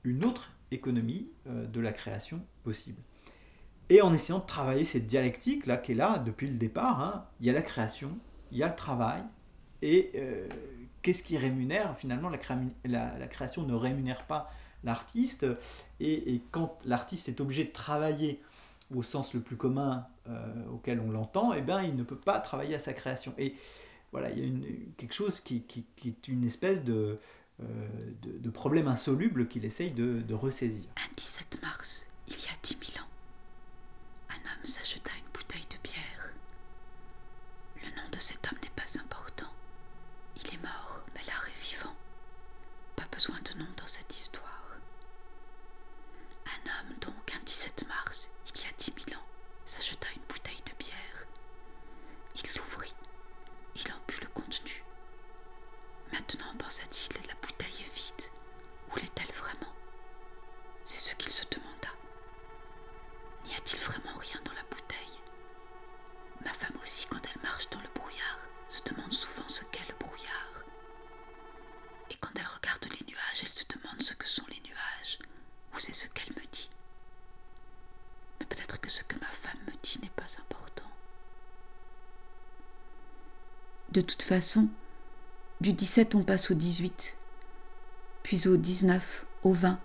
[0.04, 3.02] une autre économie euh, de la création possible.
[3.90, 7.02] et en essayant de travailler cette dialectique là qui est là depuis le départ.
[7.02, 7.26] Hein.
[7.42, 8.18] Il y a la création,
[8.52, 9.22] il y a le travail,
[9.82, 10.48] et euh,
[11.02, 14.50] qu'est-ce qui rémunère finalement la, création ne rémunère pas
[14.84, 15.46] l'artiste,
[16.00, 18.42] et, quand l'artiste est obligé de travailler
[18.96, 22.40] au sens le plus commun euh, auquel on l'entend, eh ben, il ne peut pas
[22.40, 23.34] travailler à sa création.
[23.38, 23.56] Et
[24.12, 25.66] voilà, il y a une, quelque chose qui,
[26.06, 27.20] est une espèce de,
[27.62, 27.66] euh,
[28.22, 30.86] de, problème insoluble qu'il essaye de, de ressaisir.
[30.98, 33.10] Un 17 mars, il y a 10 000 ans,
[34.30, 36.34] un homme s'acheta une bouteille de bière.
[37.82, 39.52] Le nom de cet homme n'est pas important.
[40.38, 41.96] Il est mort, mais l'art est vivant.
[42.96, 44.78] Pas besoin de nom dans cette histoire.
[46.46, 49.26] Un homme, donc, un 17 mars, il y a 10 000 ans,
[49.66, 51.26] s'acheta une bouteille de bière.
[52.36, 52.94] Il l'ouvrit.
[53.76, 54.84] Il en but le contenu.
[56.12, 58.26] Maintenant, pensa-t-il, la bouteille est vide.
[58.92, 59.74] Où l'est-elle vraiment
[60.86, 61.90] C'est ce qu'il se demanda.
[63.46, 65.18] N'y a-t-il vraiment rien dans la bouteille
[66.44, 69.96] Ma femme aussi, quand elle marche dans le brouillard, se demande souvent ce qu'est le
[69.96, 70.64] brouillard.
[72.10, 75.20] Et quand elle regarde les nuages, elle se demande ce que sont les nuages,
[75.74, 76.70] ou c'est ce qu'elle me dit.
[78.40, 80.90] Mais peut-être que ce que ma femme me dit n'est pas important.
[83.94, 84.70] De toute façon,
[85.62, 87.16] du 17 on passe au 18,
[88.24, 89.78] puis au 19, au 20,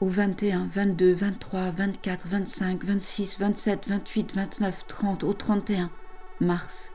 [0.00, 5.92] au 21, 22, 23, 24, 25, 26, 27, 28, 29, 30, au 31
[6.40, 6.90] mars.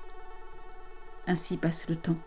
[1.25, 2.17] Ainsi passe le temps.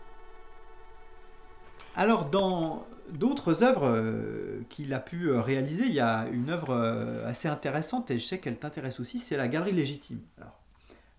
[1.95, 6.71] Alors, dans d'autres œuvres euh, qu'il a pu euh, réaliser, il y a une œuvre
[6.71, 10.21] euh, assez intéressante et je sais qu'elle t'intéresse aussi, c'est la Galerie Légitime.
[10.39, 10.59] Alors,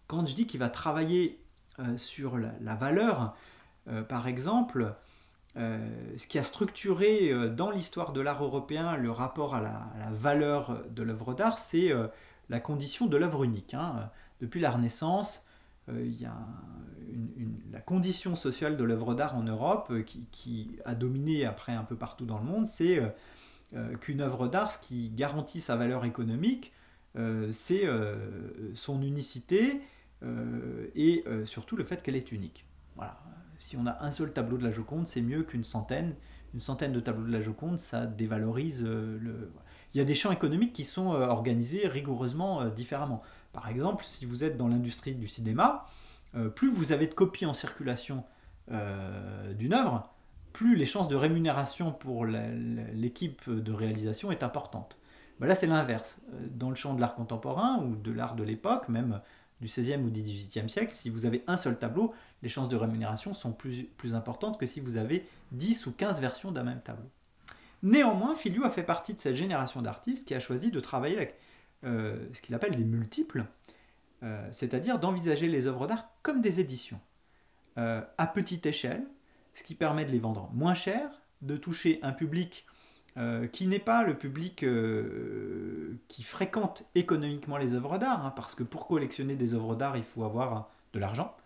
[0.09, 1.39] quand je dis qu'il va travailler
[1.97, 3.37] sur la, valeur,
[4.09, 4.95] par exemple,
[5.55, 11.03] ce qui a structuré dans l'histoire de l'art européen le rapport à la, valeur de
[11.03, 11.93] l'œuvre d'art, c'est
[12.49, 13.75] la condition de l'œuvre unique.
[13.75, 14.11] Hein.
[14.41, 15.45] Depuis la Renaissance,
[15.89, 16.37] il y a
[17.73, 21.97] la condition sociale de l'œuvre d'art en Europe euh, qui, a dominé après un peu
[21.97, 23.09] partout dans le monde, c'est euh,
[23.75, 26.73] euh, qu'une œuvre d'art, ce qui garantit sa valeur économique,
[27.53, 27.85] c'est
[28.75, 29.81] son unicité
[30.23, 32.67] et surtout le fait qu'elle est unique.
[32.97, 33.19] Voilà.
[33.59, 36.15] Si on a un seul tableau de la Joconde, c'est mieux qu'une centaine.
[36.55, 39.51] Une centaine de tableaux de la Joconde, ça dévalorise le.
[39.95, 43.23] Il y a des champs économiques qui sont organisés rigoureusement différemment.
[43.53, 45.87] Par exemple, si vous êtes dans l'industrie du cinéma,
[46.37, 48.25] euh, plus vous avez de copies en circulation
[48.71, 50.13] euh, d'une œuvre,
[50.53, 54.99] plus les chances de rémunération pour l'équipe de réalisation est importante.
[55.39, 56.21] Ben là, c'est l'inverse.
[56.33, 59.21] Euh, dans le champ de l'art contemporain ou de l'art de l'époque, même
[59.61, 62.77] du 16e ou du 18e siècle, si vous avez un seul tableau, les chances de
[62.77, 67.09] rémunération sont plus, importantes que si vous avez 10 ou 15 versions d'un même tableau.
[67.83, 71.39] Néanmoins, Filiou a fait partie de cette génération d'artistes qui a choisi de travailler avec
[71.85, 73.47] ce qu'il appelle des multiples,
[74.23, 77.01] euh, c'est-à-dire d'envisager les œuvres d'art comme des éditions,
[77.77, 79.07] euh, à petite échelle,
[79.53, 81.11] ce qui permet de les vendre moins cher,
[81.43, 82.67] de toucher un public
[83.17, 84.65] euh, qui n'est pas le public
[86.09, 90.05] qui fréquente économiquement les œuvres d'art, hein, parce que pour collectionner des œuvres d'art, il
[90.05, 91.37] faut avoir de l'argent,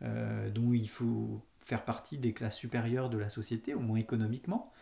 [0.00, 4.72] donc il faut faire partie des classes supérieures de la société, au moins économiquement.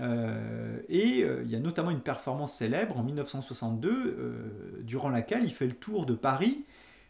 [0.00, 5.44] Euh, et euh, il y a notamment une performance célèbre en 1962, euh, durant laquelle
[5.44, 6.64] il fait le tour de Paris.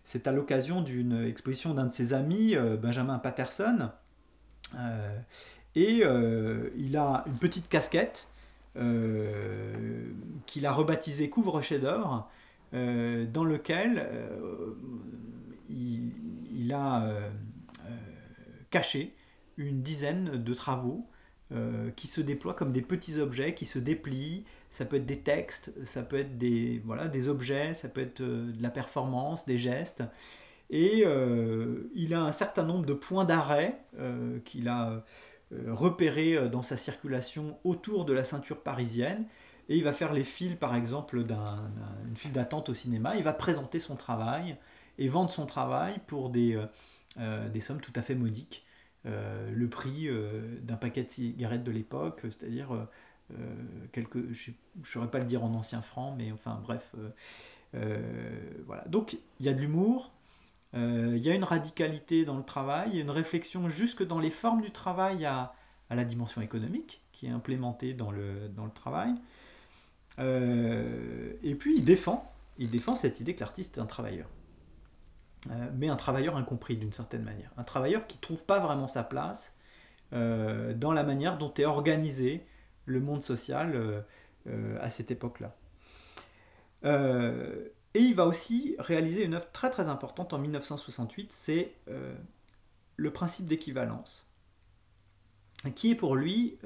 [0.05, 3.90] C'est à l'occasion d'une exposition d'un de ses amis, Benjamin Patterson.
[5.74, 6.05] et
[6.76, 8.29] il a une petite casquette
[10.46, 12.28] qu'il a rebaptisée Couvre chef-d'œuvre,
[12.72, 14.08] dans lequel
[15.68, 16.12] il,
[16.54, 17.08] il, a
[18.70, 19.14] caché
[19.56, 21.06] une dizaine de travaux
[21.52, 24.44] euh, qui se déploient comme des petits objets qui se déplient.
[24.68, 28.20] Ça peut être des textes, ça peut être des, voilà, des objets, ça peut être
[28.20, 30.02] euh, de la performance, des gestes.
[30.70, 33.80] Et euh, il a un certain nombre de points d'arrêt
[34.44, 35.04] qu'il a
[35.52, 39.26] repérés dans sa circulation autour de la ceinture parisienne.
[39.68, 43.16] Et il va faire les files, par exemple, d'une file d'attente au cinéma.
[43.16, 44.56] Il va présenter son travail
[44.98, 46.61] et vendre son travail pour des,
[47.16, 48.66] des sommes tout à fait modiques.
[49.06, 53.37] Euh, le prix euh, d'un paquet de cigarettes de l'époque, c'est-à-dire euh,
[53.92, 56.94] quelques, je ne saurais pas le dire en ancien franc, mais enfin bref,
[58.64, 58.85] voilà.
[58.88, 60.12] Donc il y a de l'humour,
[60.74, 64.70] il y a une radicalité dans le travail, une réflexion jusque dans les formes du
[64.70, 65.55] travail à,
[65.88, 69.14] la dimension économique qui est implémentée dans le, travail.
[70.18, 74.29] et puis il défend, il défend cette idée que l'artiste est un travailleur.
[75.50, 77.50] Euh, mais un travailleur incompris d'une certaine manière.
[77.57, 79.55] Un travailleur qui ne trouve pas vraiment sa place
[80.12, 82.46] euh, dans la manière dont est organisé
[82.85, 83.72] le monde social
[84.46, 85.57] euh, à cette époque-là.
[87.96, 91.72] Et il va aussi réaliser une œuvre très très importante en 1968, c'est
[92.96, 94.28] le principe d'équivalence,
[95.74, 96.59] qui est pour lui,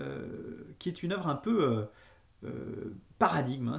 [0.81, 1.87] qui est une œuvre un peu
[3.21, 3.69] paradigme.
[3.69, 3.79] Hein.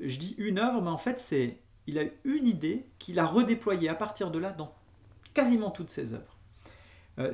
[0.00, 3.90] je dis une œuvre, mais en fait c'est, il a une idée qu'il a redéployée
[3.90, 4.74] à partir de là dans
[5.34, 6.38] quasiment toutes ses œuvres.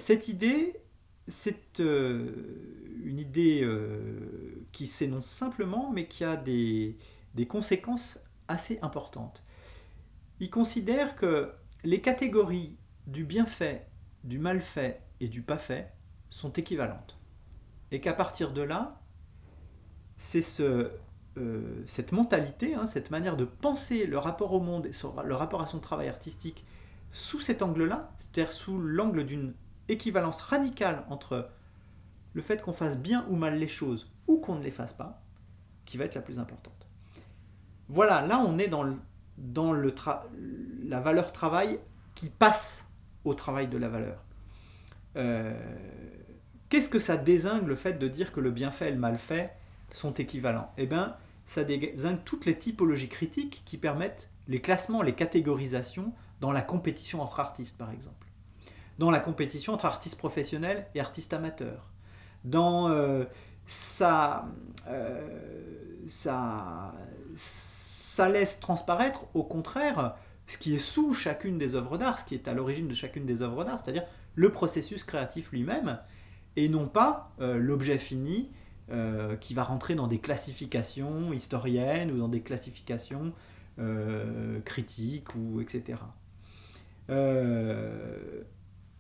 [0.01, 0.81] cette idée,
[1.29, 3.65] c'est une idée
[4.73, 6.97] qui s'énonce simplement, mais qui a des
[7.49, 9.45] conséquences assez importante.
[10.41, 11.53] Il considère que
[11.85, 13.89] les catégories du bien fait,
[14.25, 15.93] du mal fait et du pas fait
[16.31, 17.19] sont équivalentes.
[17.91, 19.01] Et qu'à partir de là,
[20.17, 20.91] c'est ce,
[21.39, 24.93] euh, cette mentalité, hein, cette manière de penser le rapport au monde et
[25.25, 26.65] le rapport à son travail artistique
[27.13, 29.55] sous cet angle-là, c'est-à-dire sous l'angle d'une
[29.89, 31.49] équivalence radicale entre
[32.35, 35.23] le fait qu'on fasse bien ou mal les choses ou qu'on ne les fasse pas,
[35.87, 36.78] qui va être la plus importante.
[37.89, 39.95] Voilà, là on est dans, le,
[40.85, 41.79] la valeur travail
[42.15, 42.87] qui passe
[43.25, 44.23] au travail de la valeur.
[45.17, 45.55] Euh,
[46.69, 49.19] qu'est-ce que ça désingue le fait de dire que le bien fait et le mal
[49.19, 49.53] fait
[49.93, 50.71] sont équivalents?
[50.77, 56.53] Eh bien, ça désingue toutes les typologies critiques qui permettent les classements, les catégorisations dans
[56.53, 58.27] la compétition entre artistes, par exemple.
[58.99, 61.91] Dans la compétition entre artistes professionnels et artistes amateurs.
[62.45, 63.25] Dans euh,
[64.89, 65.21] euh,
[68.27, 70.17] laisse transparaître, au contraire,
[70.49, 73.27] ce qui est sous chacune des œuvres d'art, ce qui est à l'origine de chacune
[73.27, 74.05] des œuvres d'art, c'est-à-dire
[74.35, 75.99] le processus créatif lui-même,
[76.57, 78.51] et non pas euh, l'objet fini
[78.91, 83.33] euh, qui va rentrer dans des classifications historiennes ou dans des classifications
[83.79, 85.99] euh, critiques ou etc.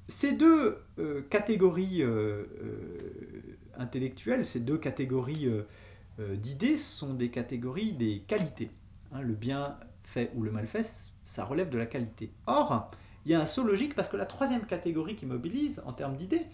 [0.08, 0.84] ces deux
[1.30, 2.02] catégories
[3.76, 5.48] intellectuelles, ces deux catégories
[6.18, 8.70] d'idées sont des catégories des qualités.
[9.12, 12.32] Hein, le bien fait ou le mal fait, ça relève de la qualité.
[12.46, 12.90] Or,
[13.24, 16.16] il y a un saut logique parce que la troisième catégorie qui mobilise en termes
[16.16, 16.46] d'idées,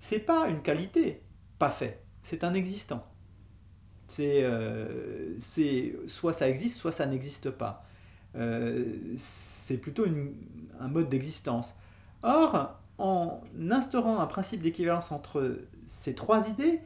[0.00, 1.22] c'est pas une qualité
[1.58, 3.06] pas fait, c'est un existant.
[4.08, 5.38] C'est euh,
[6.06, 7.84] soit ça existe, soit ça n'existe pas.
[8.36, 10.04] Euh, c'est plutôt
[10.78, 11.74] un mode d'existence.
[12.22, 16.80] Or, en instaurant un principe d'équivalence entre ces trois idées,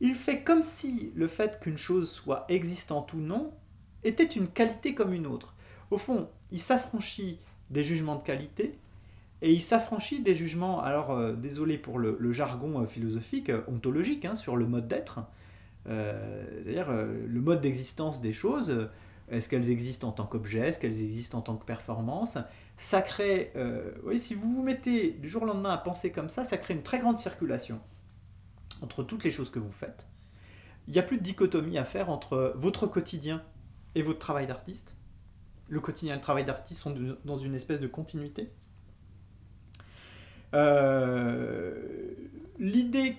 [0.00, 3.52] il fait comme si le fait qu'une chose soit existante ou non
[4.04, 5.54] était une qualité comme une autre.
[5.90, 7.38] Au fond, il s'affranchit
[7.70, 8.78] des jugements de qualité
[9.42, 14.24] et il s'affranchit des jugements, alors euh, désolé pour le, jargon euh, philosophique, euh, ontologique,
[14.24, 15.20] hein, sur le mode d'être,
[15.84, 18.88] c'est-à-dire le mode d'existence des choses,
[19.32, 22.38] est-ce qu'elles existent en tant qu'objet, est-ce qu'elles existent en tant que performance
[22.76, 23.52] Ça crée,
[24.04, 26.74] oui, si vous vous mettez du jour au lendemain à penser comme ça, ça crée
[26.74, 27.80] une très grande circulation
[28.80, 30.06] entre toutes les choses que vous faites.
[30.86, 33.42] Il n'y a plus de dichotomie à faire entre votre quotidien
[33.94, 34.96] et votre travail d'artiste.
[35.68, 38.52] Le quotidien et le travail d'artiste sont dans une espèce de continuité.
[40.54, 42.12] Euh,
[42.58, 43.16] l'idée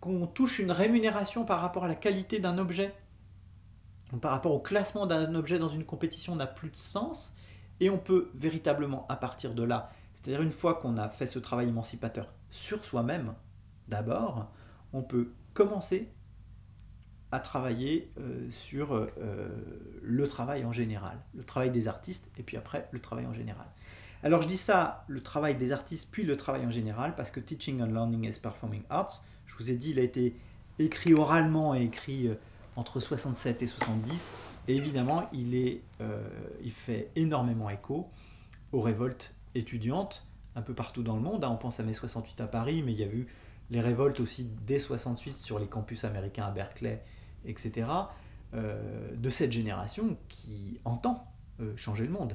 [0.00, 2.94] qu'on touche une rémunération par rapport à la qualité d'un objet,
[4.20, 7.34] par rapport au classement d'un objet dans une compétition n'a plus de sens,
[7.80, 11.38] et on peut véritablement, à partir de là, c'est-à-dire une fois qu'on a fait ce
[11.38, 13.34] travail émancipateur sur soi-même,
[13.86, 14.50] d'abord,
[14.92, 16.10] on peut commencer
[17.30, 19.06] à travailler euh, sur euh,
[20.02, 23.66] le travail en général, le travail des artistes, et puis après le travail en général.
[24.22, 27.40] Alors je dis ça, le travail des artistes, puis le travail en général, parce que
[27.40, 30.34] Teaching and Learning as Performing Arts, je vous ai dit, il a été
[30.78, 32.34] écrit oralement et écrit euh,
[32.76, 34.32] entre 67 et 70,
[34.68, 35.80] et évidemment, il, est,
[36.62, 38.10] il fait énormément écho
[38.70, 41.42] aux révoltes étudiantes un peu partout dans le monde.
[41.42, 41.50] Hein.
[41.50, 43.26] On pense à mai 68 à Paris, mais il y a eu
[43.70, 47.02] les révoltes aussi dès 68 sur les campus américains à Berkeley
[47.44, 47.86] etc.,
[48.54, 48.80] euh,
[49.14, 52.34] de cette génération qui entend euh, changer le monde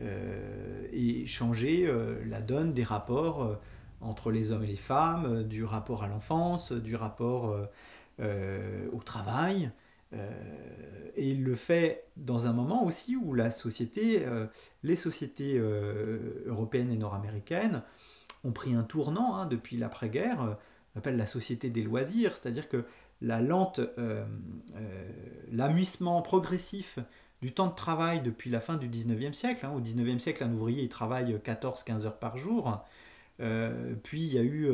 [0.00, 1.88] euh, et changer
[2.26, 3.56] la donne des rapports
[4.00, 7.56] entre les hommes et les femmes, du rapport à l'enfance, du rapport
[8.20, 9.70] au travail.
[10.12, 14.26] et il le fait dans un moment aussi où la société,
[14.82, 15.58] les sociétés
[16.46, 17.82] européennes et nord-américaines
[18.44, 20.58] ont pris un tournant hein, depuis l'après-guerre,
[20.94, 22.84] on appelle la société des loisirs, c'est-à-dire que
[23.20, 24.24] la lente, euh,
[24.76, 26.98] euh, progressif
[27.42, 29.66] du temps de travail depuis la fin du 19e siècle.
[29.66, 29.72] Hein.
[29.74, 32.82] Au 19e siècle, un ouvrier il travaille 14-15 heures par jour.
[33.40, 34.70] Euh, puis il y a eu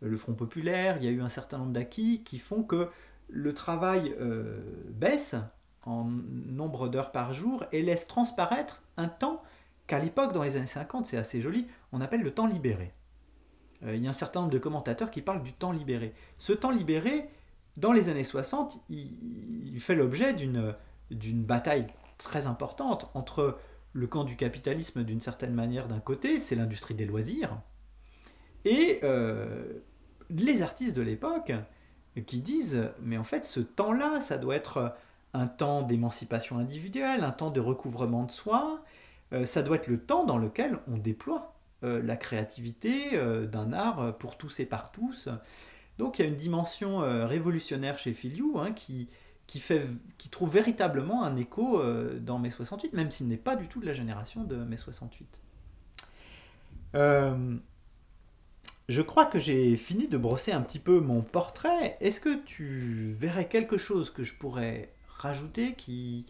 [0.00, 2.88] le Front populaire, il y a eu un certain nombre d'acquis qui font que
[3.28, 4.14] le travail
[4.88, 5.36] baisse
[5.84, 9.42] en nombre d'heures par jour et laisse transparaître un temps
[9.86, 12.92] qu'à l'époque, dans les années 50, c'est assez joli, on appelle le temps libéré.
[13.82, 16.14] il y a un certain nombre de commentateurs qui parlent du temps libéré.
[16.38, 17.28] Ce temps libéré,
[17.80, 21.86] dans les années 60, il, fait l'objet d'une bataille
[22.18, 23.58] très importante entre
[23.92, 27.60] le camp du capitalisme d'une certaine manière d'un côté, c'est l'industrie des loisirs,
[28.64, 29.00] et
[30.28, 31.52] les artistes de l'époque
[32.26, 34.94] qui disent, mais en fait ce temps-là, ça doit être
[35.32, 38.84] un temps d'émancipation individuelle, un temps de recouvrement de soi,
[39.44, 44.00] ça doit être le temps dans lequel on déploie euh, la créativité euh, d'un art
[44.00, 45.30] euh, pour tous et par tous.
[46.00, 49.08] Donc il y a une dimension révolutionnaire chez Filiou hein, qui,
[49.46, 49.60] qui,
[50.30, 51.82] trouve véritablement un écho
[52.20, 55.40] dans mai 68, même s'il n'est pas du tout de la génération de mai 68.
[58.88, 61.96] je crois que j'ai fini de brosser un petit peu mon portrait.
[62.00, 66.24] Est-ce que tu verrais quelque chose que je pourrais rajouter qui,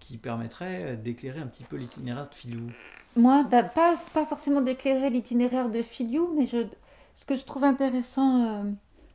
[0.00, 2.68] qui permettrait d'éclairer un petit peu l'itinéraire de Filiou
[3.16, 8.44] moi, bah, pas, pas forcément d'éclairer l'itinéraire de Filiou, mais ce que je trouve intéressant,
[8.44, 8.70] euh,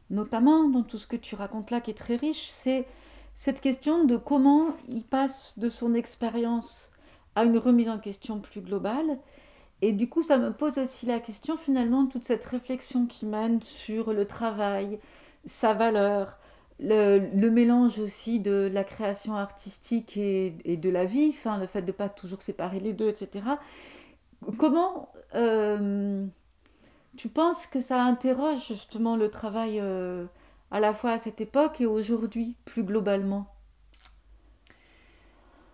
[0.10, 2.86] notamment dans tout ce que tu racontes là, qui est très riche, c'est
[3.36, 6.89] cette question de comment il passe de son expérience
[7.36, 9.20] à une remise en question plus globale.
[9.82, 13.62] Et du coup, ça me pose aussi la question, finalement, toute cette réflexion qui mène
[13.62, 14.99] sur le travail,
[15.45, 16.38] sa valeur,
[16.80, 21.88] le, mélange aussi de la création artistique et, de la vie, enfin, le fait de
[21.88, 23.45] ne pas toujours séparer les deux, etc.
[24.57, 26.26] Comment euh,
[27.18, 30.26] tu penses que ça interroge justement le travail euh,
[30.72, 33.53] à la fois à cette époque et aujourd'hui, plus globalement?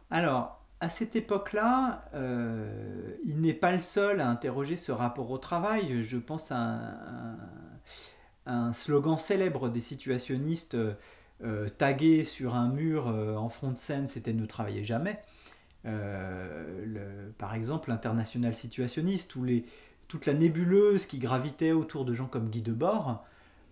[0.09, 5.37] Alors, à cette époque-là, euh, il n'est pas le seul à interroger ce rapport au
[5.37, 6.03] travail.
[6.03, 6.79] Je pense à
[8.45, 10.77] un slogan célèbre des situationnistes
[11.43, 15.21] euh, tagué sur un mur en front de scène, c'était ne travaillez jamais.
[17.37, 19.65] Par exemple, l'international situationniste, ou les,
[20.07, 23.23] toute la nébuleuse qui gravitait autour de gens comme Guy Debord,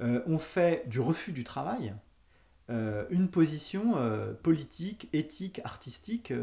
[0.02, 1.94] ont fait du refus du travail
[2.68, 3.96] une position
[4.42, 6.34] politique, éthique, artistique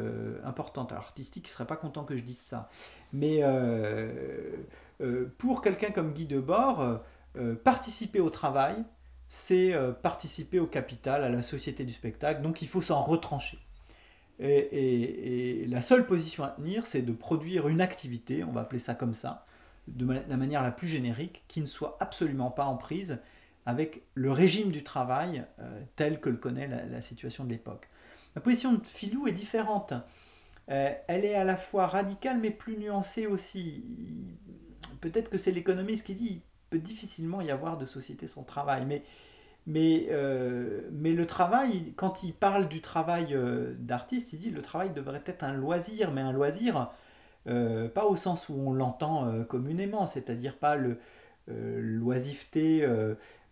[0.45, 0.93] importante.
[0.93, 2.71] Artistique, il ne serait pas content que je dise ça.
[3.13, 3.43] Mais
[5.37, 7.03] pour quelqu'un comme Guy Debord,
[7.37, 8.83] euh, participer au travail,
[9.29, 13.59] c'est euh, participer au capital, à la société du spectacle, donc il faut s'en retrancher.
[14.41, 18.95] Et, la seule position à tenir, c'est de produire une activité, on va appeler ça
[18.95, 19.45] comme ça,
[19.91, 23.19] de la manière la plus générique, qui ne soit absolument pas en prise
[23.67, 27.89] avec le régime du travail euh, tel que le connaît la, situation de l'époque.
[28.35, 29.93] La position de Filou est différente.
[30.67, 33.85] elle est à la fois radicale mais plus nuancée aussi.
[35.01, 38.87] Peut-être que c'est l'économiste qui dit peut difficilement y avoir de société sans travail.
[38.87, 39.03] Mais,
[39.67, 44.63] mais, euh, mais le travail, quand il parle du travail euh, d'artiste, il dit le
[44.63, 46.91] travail devrait être un loisir, mais un loisir
[47.47, 50.99] euh, pas au sens où on l'entend communément, c'est-à-dire pas le
[51.49, 52.87] loisiveté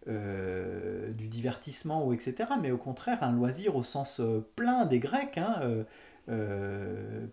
[0.07, 4.20] du divertissement ou etc., mais au contraire un loisir au sens
[4.57, 5.84] plein des Grecs, hein,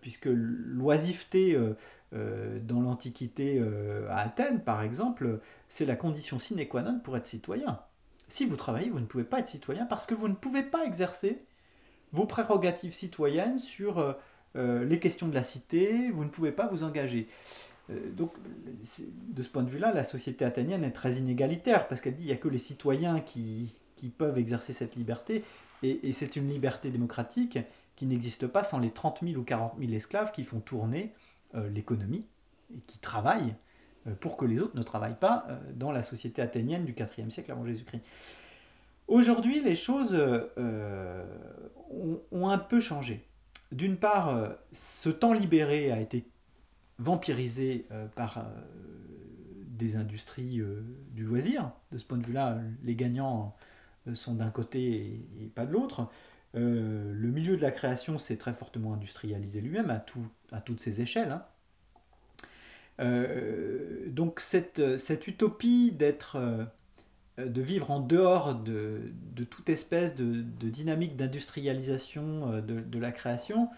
[0.00, 1.56] puisque loisiveté
[2.12, 7.16] euh, dans l'Antiquité euh, à Athènes, par exemple, c'est la condition sine qua non pour
[7.16, 7.80] être citoyen.
[8.28, 10.84] Si vous travaillez, vous ne pouvez pas être citoyen parce que vous ne pouvez pas
[10.84, 11.44] exercer
[12.12, 14.12] vos prérogatives citoyennes sur euh,
[14.56, 17.28] les questions de la cité, vous ne pouvez pas vous engager.
[17.88, 18.30] donc,
[19.28, 22.32] de ce point de vue-là, la société athénienne est très inégalitaire parce qu'elle dit qu'il
[22.32, 23.74] n'y a que les citoyens qui,
[24.18, 25.44] peuvent exercer cette liberté
[25.82, 27.58] et, c'est une liberté démocratique
[27.96, 31.12] qui n'existe pas sans les 30 000 ou 40 000 esclaves qui font tourner
[31.54, 32.26] euh, l'économie
[32.74, 33.54] et qui travaillent
[34.06, 37.30] euh, pour que les autres ne travaillent pas euh, dans la société athénienne du IVe
[37.30, 38.02] siècle avant Jésus-Christ.
[39.08, 40.12] Aujourd'hui, les choses
[42.32, 43.24] ont, un peu changé.
[43.72, 46.24] D'une part, ce temps libéré a été
[46.98, 48.46] vampirisé par
[49.66, 50.62] des industries
[51.12, 51.72] du loisir.
[51.90, 53.56] De ce point de vue-là, les gagnants
[54.14, 56.08] sont d'un côté et, pas de l'autre.
[56.54, 61.00] le milieu de la création s'est très fortement industrialisé lui-même à tout, à toutes ces
[61.00, 61.32] échelles.
[61.32, 61.44] Hein.
[63.00, 64.80] Euh, donc cette,
[65.26, 66.64] utopie d'être, euh,
[67.38, 69.12] de vivre en dehors de,
[69.50, 73.68] toute espèce de, dynamique d'industrialisation euh, de, la création,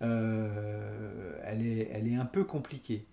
[0.00, 3.06] elle, est, elle est un peu compliquée.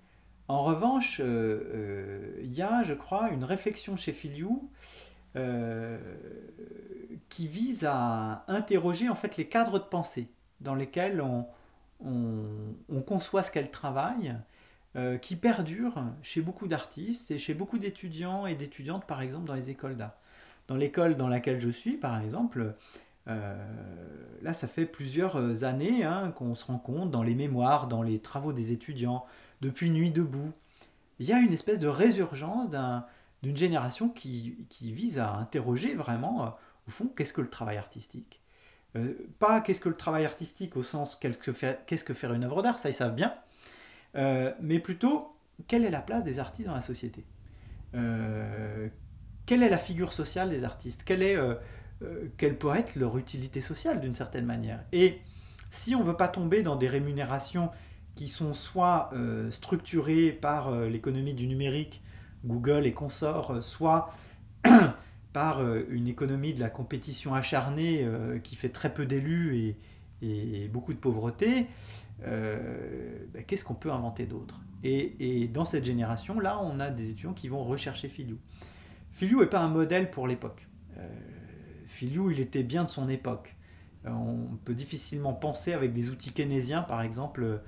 [0.47, 4.69] En revanche, il y a, je crois, une réflexion chez Filiou
[7.30, 10.30] qui vise à interroger en fait les cadres de pensée
[10.61, 11.45] dans lesquels on,
[13.05, 14.36] conçoit ce qu'elle travaille,
[14.97, 19.53] euh, qui perdure chez beaucoup d'artistes et chez beaucoup d'étudiants et d'étudiantes, par exemple, dans
[19.53, 20.17] les écoles d'art.
[20.67, 22.73] Dans l'école dans laquelle je suis, par exemple,
[23.27, 23.55] euh,
[24.41, 28.17] là, ça fait plusieurs années hein, qu'on se rend compte dans les mémoires, dans les
[28.17, 29.23] travaux des étudiants,
[29.61, 30.51] depuis Nuit debout.
[31.19, 32.71] Il y a une espèce de résurgence
[33.43, 36.49] d'une génération qui, vise à interroger vraiment, euh,
[36.87, 38.41] au fond, qu'est-ce que le travail artistique?
[39.37, 42.89] Pas qu'est-ce que le travail artistique au sens qu'est-ce que faire une œuvre d'art, ça
[42.89, 43.31] ils savent bien,
[44.15, 45.35] mais plutôt
[45.67, 47.25] quelle est la place des artistes dans la société
[47.93, 51.37] Quelle est la figure sociale des artistes quelle, est,
[52.37, 55.19] quelle peut être leur utilité sociale d'une certaine manière Et
[55.69, 57.69] si on ne veut pas tomber dans des rémunérations
[58.15, 59.11] qui sont soit
[59.49, 62.03] structurées par l'économie du numérique,
[62.45, 64.11] Google et consorts, soit
[65.33, 68.07] par une économie de la compétition acharnée
[68.43, 69.77] qui fait très peu d'élus et,
[70.72, 71.68] beaucoup de pauvreté,
[72.22, 74.61] ben, qu'est-ce qu'on peut inventer d'autre?
[74.84, 78.38] Et, dans cette génération-là, on a des étudiants qui vont rechercher Filiou.
[79.11, 80.68] Filiou n'est pas un modèle pour l'époque.
[80.97, 81.07] Euh,
[81.88, 83.55] Filiou, il était bien de son époque.
[84.05, 87.61] Euh, on peut difficilement penser avec des outils keynésiens, par exemple,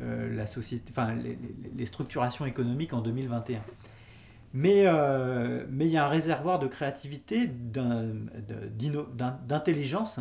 [0.00, 3.62] euh, la société, enfin, les, structurations économiques en 2021.
[4.52, 4.84] Mais,
[5.70, 10.18] mais il y a un réservoir de créativité, d'intelligence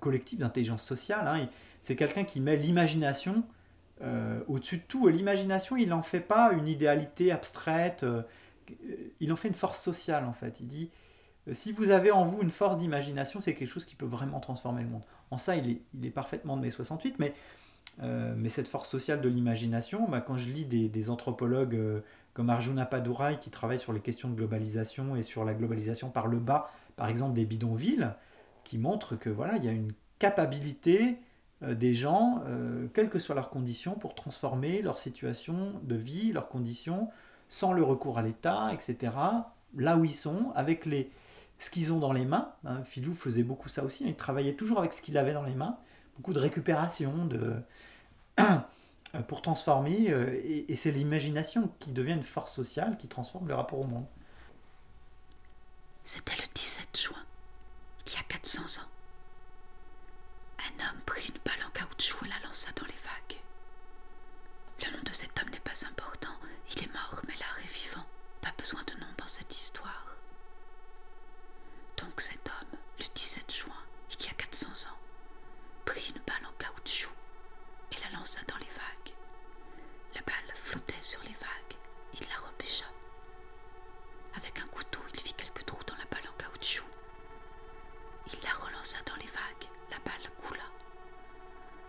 [0.00, 1.26] collective, d'intelligence sociale.
[1.26, 1.48] Hein.
[1.80, 3.44] C'est quelqu'un qui met l'imagination
[4.02, 5.06] euh, au-dessus de tout.
[5.06, 8.22] L'imagination, il n'en fait pas une idéalité abstraite, euh,
[9.20, 10.58] il en fait une force sociale en fait.
[10.60, 10.90] Il dit,
[11.46, 14.40] euh, si vous avez en vous une force d'imagination, c'est quelque chose qui peut vraiment
[14.40, 15.04] transformer le monde.
[15.30, 17.34] En ça, il est, parfaitement de mai 68, mais,
[17.98, 23.38] mais cette force sociale de l'imagination, bah, quand je lis des, anthropologues comme Arjuna Padurai
[23.38, 27.08] qui travaillent sur les questions de globalisation et sur la globalisation par le bas, par
[27.08, 28.10] exemple des bidonvilles,
[28.64, 31.18] qui montrent que voilà, il y a une capacité
[31.62, 36.32] euh, des gens, euh, quelles que soient leurs conditions, pour transformer leur situation de vie,
[36.32, 37.10] leurs conditions,
[37.48, 39.12] sans le recours à l'État, etc.,
[39.76, 41.10] là où ils sont, avec les,
[41.58, 42.52] ce qu'ils ont dans les mains.
[42.64, 45.54] Hein, Filou faisait beaucoup ça aussi, il travaillait toujours avec ce qu'il avait dans les
[45.54, 45.78] mains,
[46.16, 47.54] beaucoup de récupération, de...
[49.28, 53.54] pour transformer, euh, et, et c'est l'imagination qui devient une force sociale qui transforme le
[53.54, 54.06] rapport au monde.
[56.02, 57.23] C'était le 17 juin,
[58.06, 58.88] il y a 400 ans.
[60.58, 63.38] Un homme prit une balle en caoutchouc et la lança dans les vagues.
[64.84, 66.34] Le nom de cet homme n'est pas important,
[66.72, 68.04] il est mort, mais l'art est vivant.
[68.40, 70.16] Pas besoin de nom dans cette histoire.
[71.96, 73.76] Donc cet homme, le 17 juin,
[74.10, 74.98] il y a 400 ans,
[75.84, 77.10] prit une balle en caoutchouc
[77.92, 79.14] et la lança dans les vagues.
[80.14, 81.76] La balle flottait sur les vagues,
[82.20, 82.86] il la repêcha.
[84.36, 86.84] Avec un couteau, il fit quelques trous dans la balle en caoutchouc.
[88.32, 90.64] Il la relança dans les vagues, la balle coula.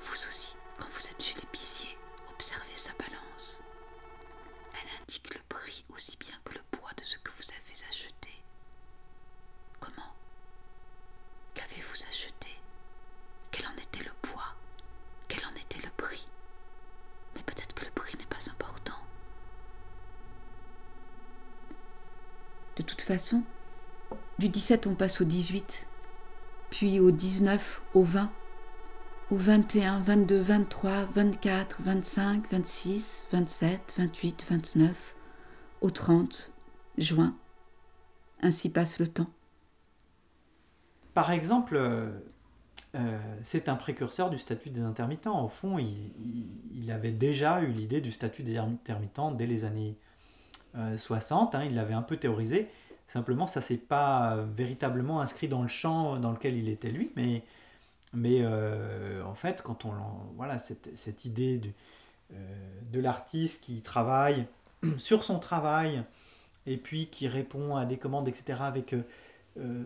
[0.01, 1.97] Vous aussi, quand vous êtes chez l'épicier,
[2.33, 3.59] observez sa balance.
[4.73, 8.29] Elle indique le prix aussi bien que le poids de ce que vous avez acheté.
[9.79, 10.13] Comment
[11.53, 12.49] Qu'avez-vous acheté
[13.51, 14.53] Quel en était le poids
[15.27, 16.25] Quel en était le prix
[17.35, 18.99] Mais peut-être que le prix n'est pas important.
[22.77, 23.43] De toute façon,
[24.37, 25.85] du 17 on passe au 18
[26.69, 28.31] puis au 19, au 20,
[29.29, 35.15] au 21, 22, 23, 24, 25, 26, 27, 28, 29,
[35.81, 36.53] au 30,
[36.97, 37.35] juin.
[38.41, 39.29] Ainsi passe le temps.
[41.13, 42.09] Par exemple, euh,
[42.95, 45.43] euh, c'est un précurseur du statut des intermittents.
[45.43, 49.97] Au fond, il, avait déjà eu l'idée du statut des intermittents dès les années
[50.95, 51.55] 60.
[51.55, 52.69] Euh, hein, il l'avait un peu théorisé.
[53.07, 57.43] Simplement, ça s'est pas véritablement inscrit dans le champ dans lequel il était lui, mais,
[58.41, 59.93] euh, en fait, quand on
[60.35, 61.61] voilà cette, idée
[62.33, 62.35] euh,
[62.91, 64.47] de l'artiste qui travaille
[64.97, 66.03] sur son travail
[66.65, 68.95] et puis qui répond à des commandes, etc., avec
[69.57, 69.83] euh,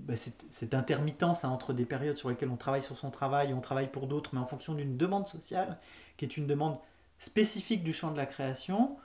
[0.00, 3.50] bah, cette, cette, intermittence hein, entre des périodes sur lesquelles on travaille sur son travail
[3.50, 5.78] et on travaille pour d'autres, mais en fonction d'une demande sociale
[6.16, 6.78] qui est une demande
[7.18, 8.96] spécifique du champ de la création,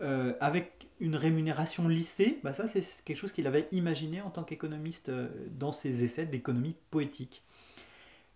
[0.00, 4.42] euh, avec une rémunération lissée, bah ça c'est quelque chose qu'il avait imaginé en tant
[4.42, 7.44] qu'économiste euh, dans ses essais d'économie poétique.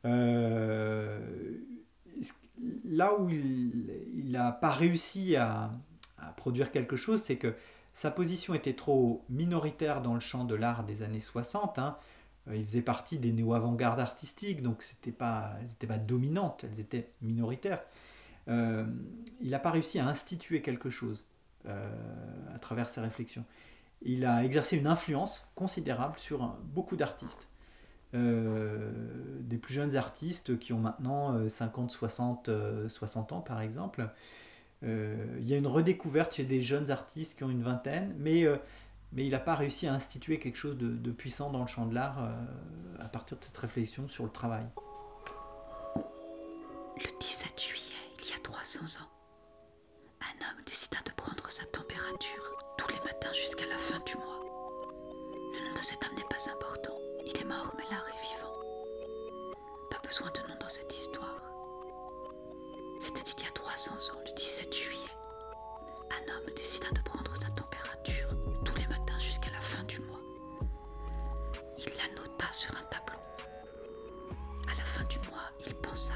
[0.05, 1.19] Euh,
[2.85, 5.73] là où il n'a pas réussi à,
[6.37, 7.55] produire quelque chose, c'est que
[7.93, 11.79] sa position était trop minoritaire dans le champ de l'art des années 60.
[11.79, 11.97] Hein.
[12.53, 14.85] Il faisait partie des néo-avant-gardes artistiques, donc
[15.19, 17.83] pas, elles n'étaient pas dominantes, elles étaient minoritaires.
[18.49, 21.25] il n'a pas réussi à instituer quelque chose.
[21.67, 21.91] Euh,
[22.55, 23.45] à travers ses réflexions.
[24.03, 27.49] Il a exercé une influence considérable sur beaucoup d'artistes.
[28.15, 28.93] Euh,
[29.41, 32.51] des plus jeunes artistes qui ont maintenant 50, 60,
[32.89, 34.09] 60 ans par exemple.
[34.85, 38.45] Euh, il y a une redécouverte chez des jeunes artistes qui ont une vingtaine, mais,
[39.13, 41.87] mais il n'a pas réussi à instituer quelque chose de, de puissant dans le champ
[41.87, 42.31] de l'art
[43.01, 44.65] à partir de cette réflexion sur le travail.
[46.97, 49.08] Le 17 juillet, il y a 300 ans,
[52.17, 54.41] tous les matins jusqu'à la fin du mois.
[55.53, 56.97] Le nom de cet homme n'est pas important.
[57.25, 58.55] Il est mort, mais l'art est vivant.
[60.03, 61.43] besoin de nom dans cette histoire.
[62.99, 65.15] C'était il y a 300 ans, le 17 juillet.
[66.11, 68.29] Un homme décida de prendre sa température
[68.65, 70.21] tous les matins jusqu'à la fin du mois.
[71.77, 73.21] Il la nota sur un tableau.
[74.67, 76.15] À la fin du mois, il pensa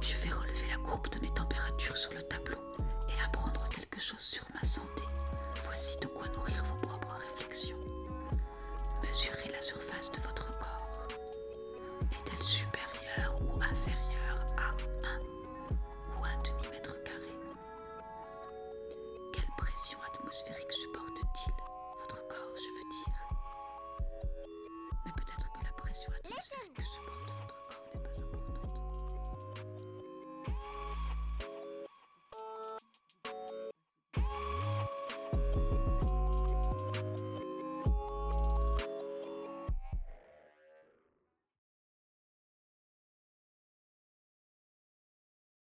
[0.00, 2.58] Je vais relever la courbe de mes températures sur le tableau
[4.18, 5.02] sur ma santé.
[5.64, 7.76] Voici de quoi nourrir vos propres réflexions.
[9.02, 11.06] Mesurez la surface de votre corps.
[12.10, 12.81] Est-elle supérieure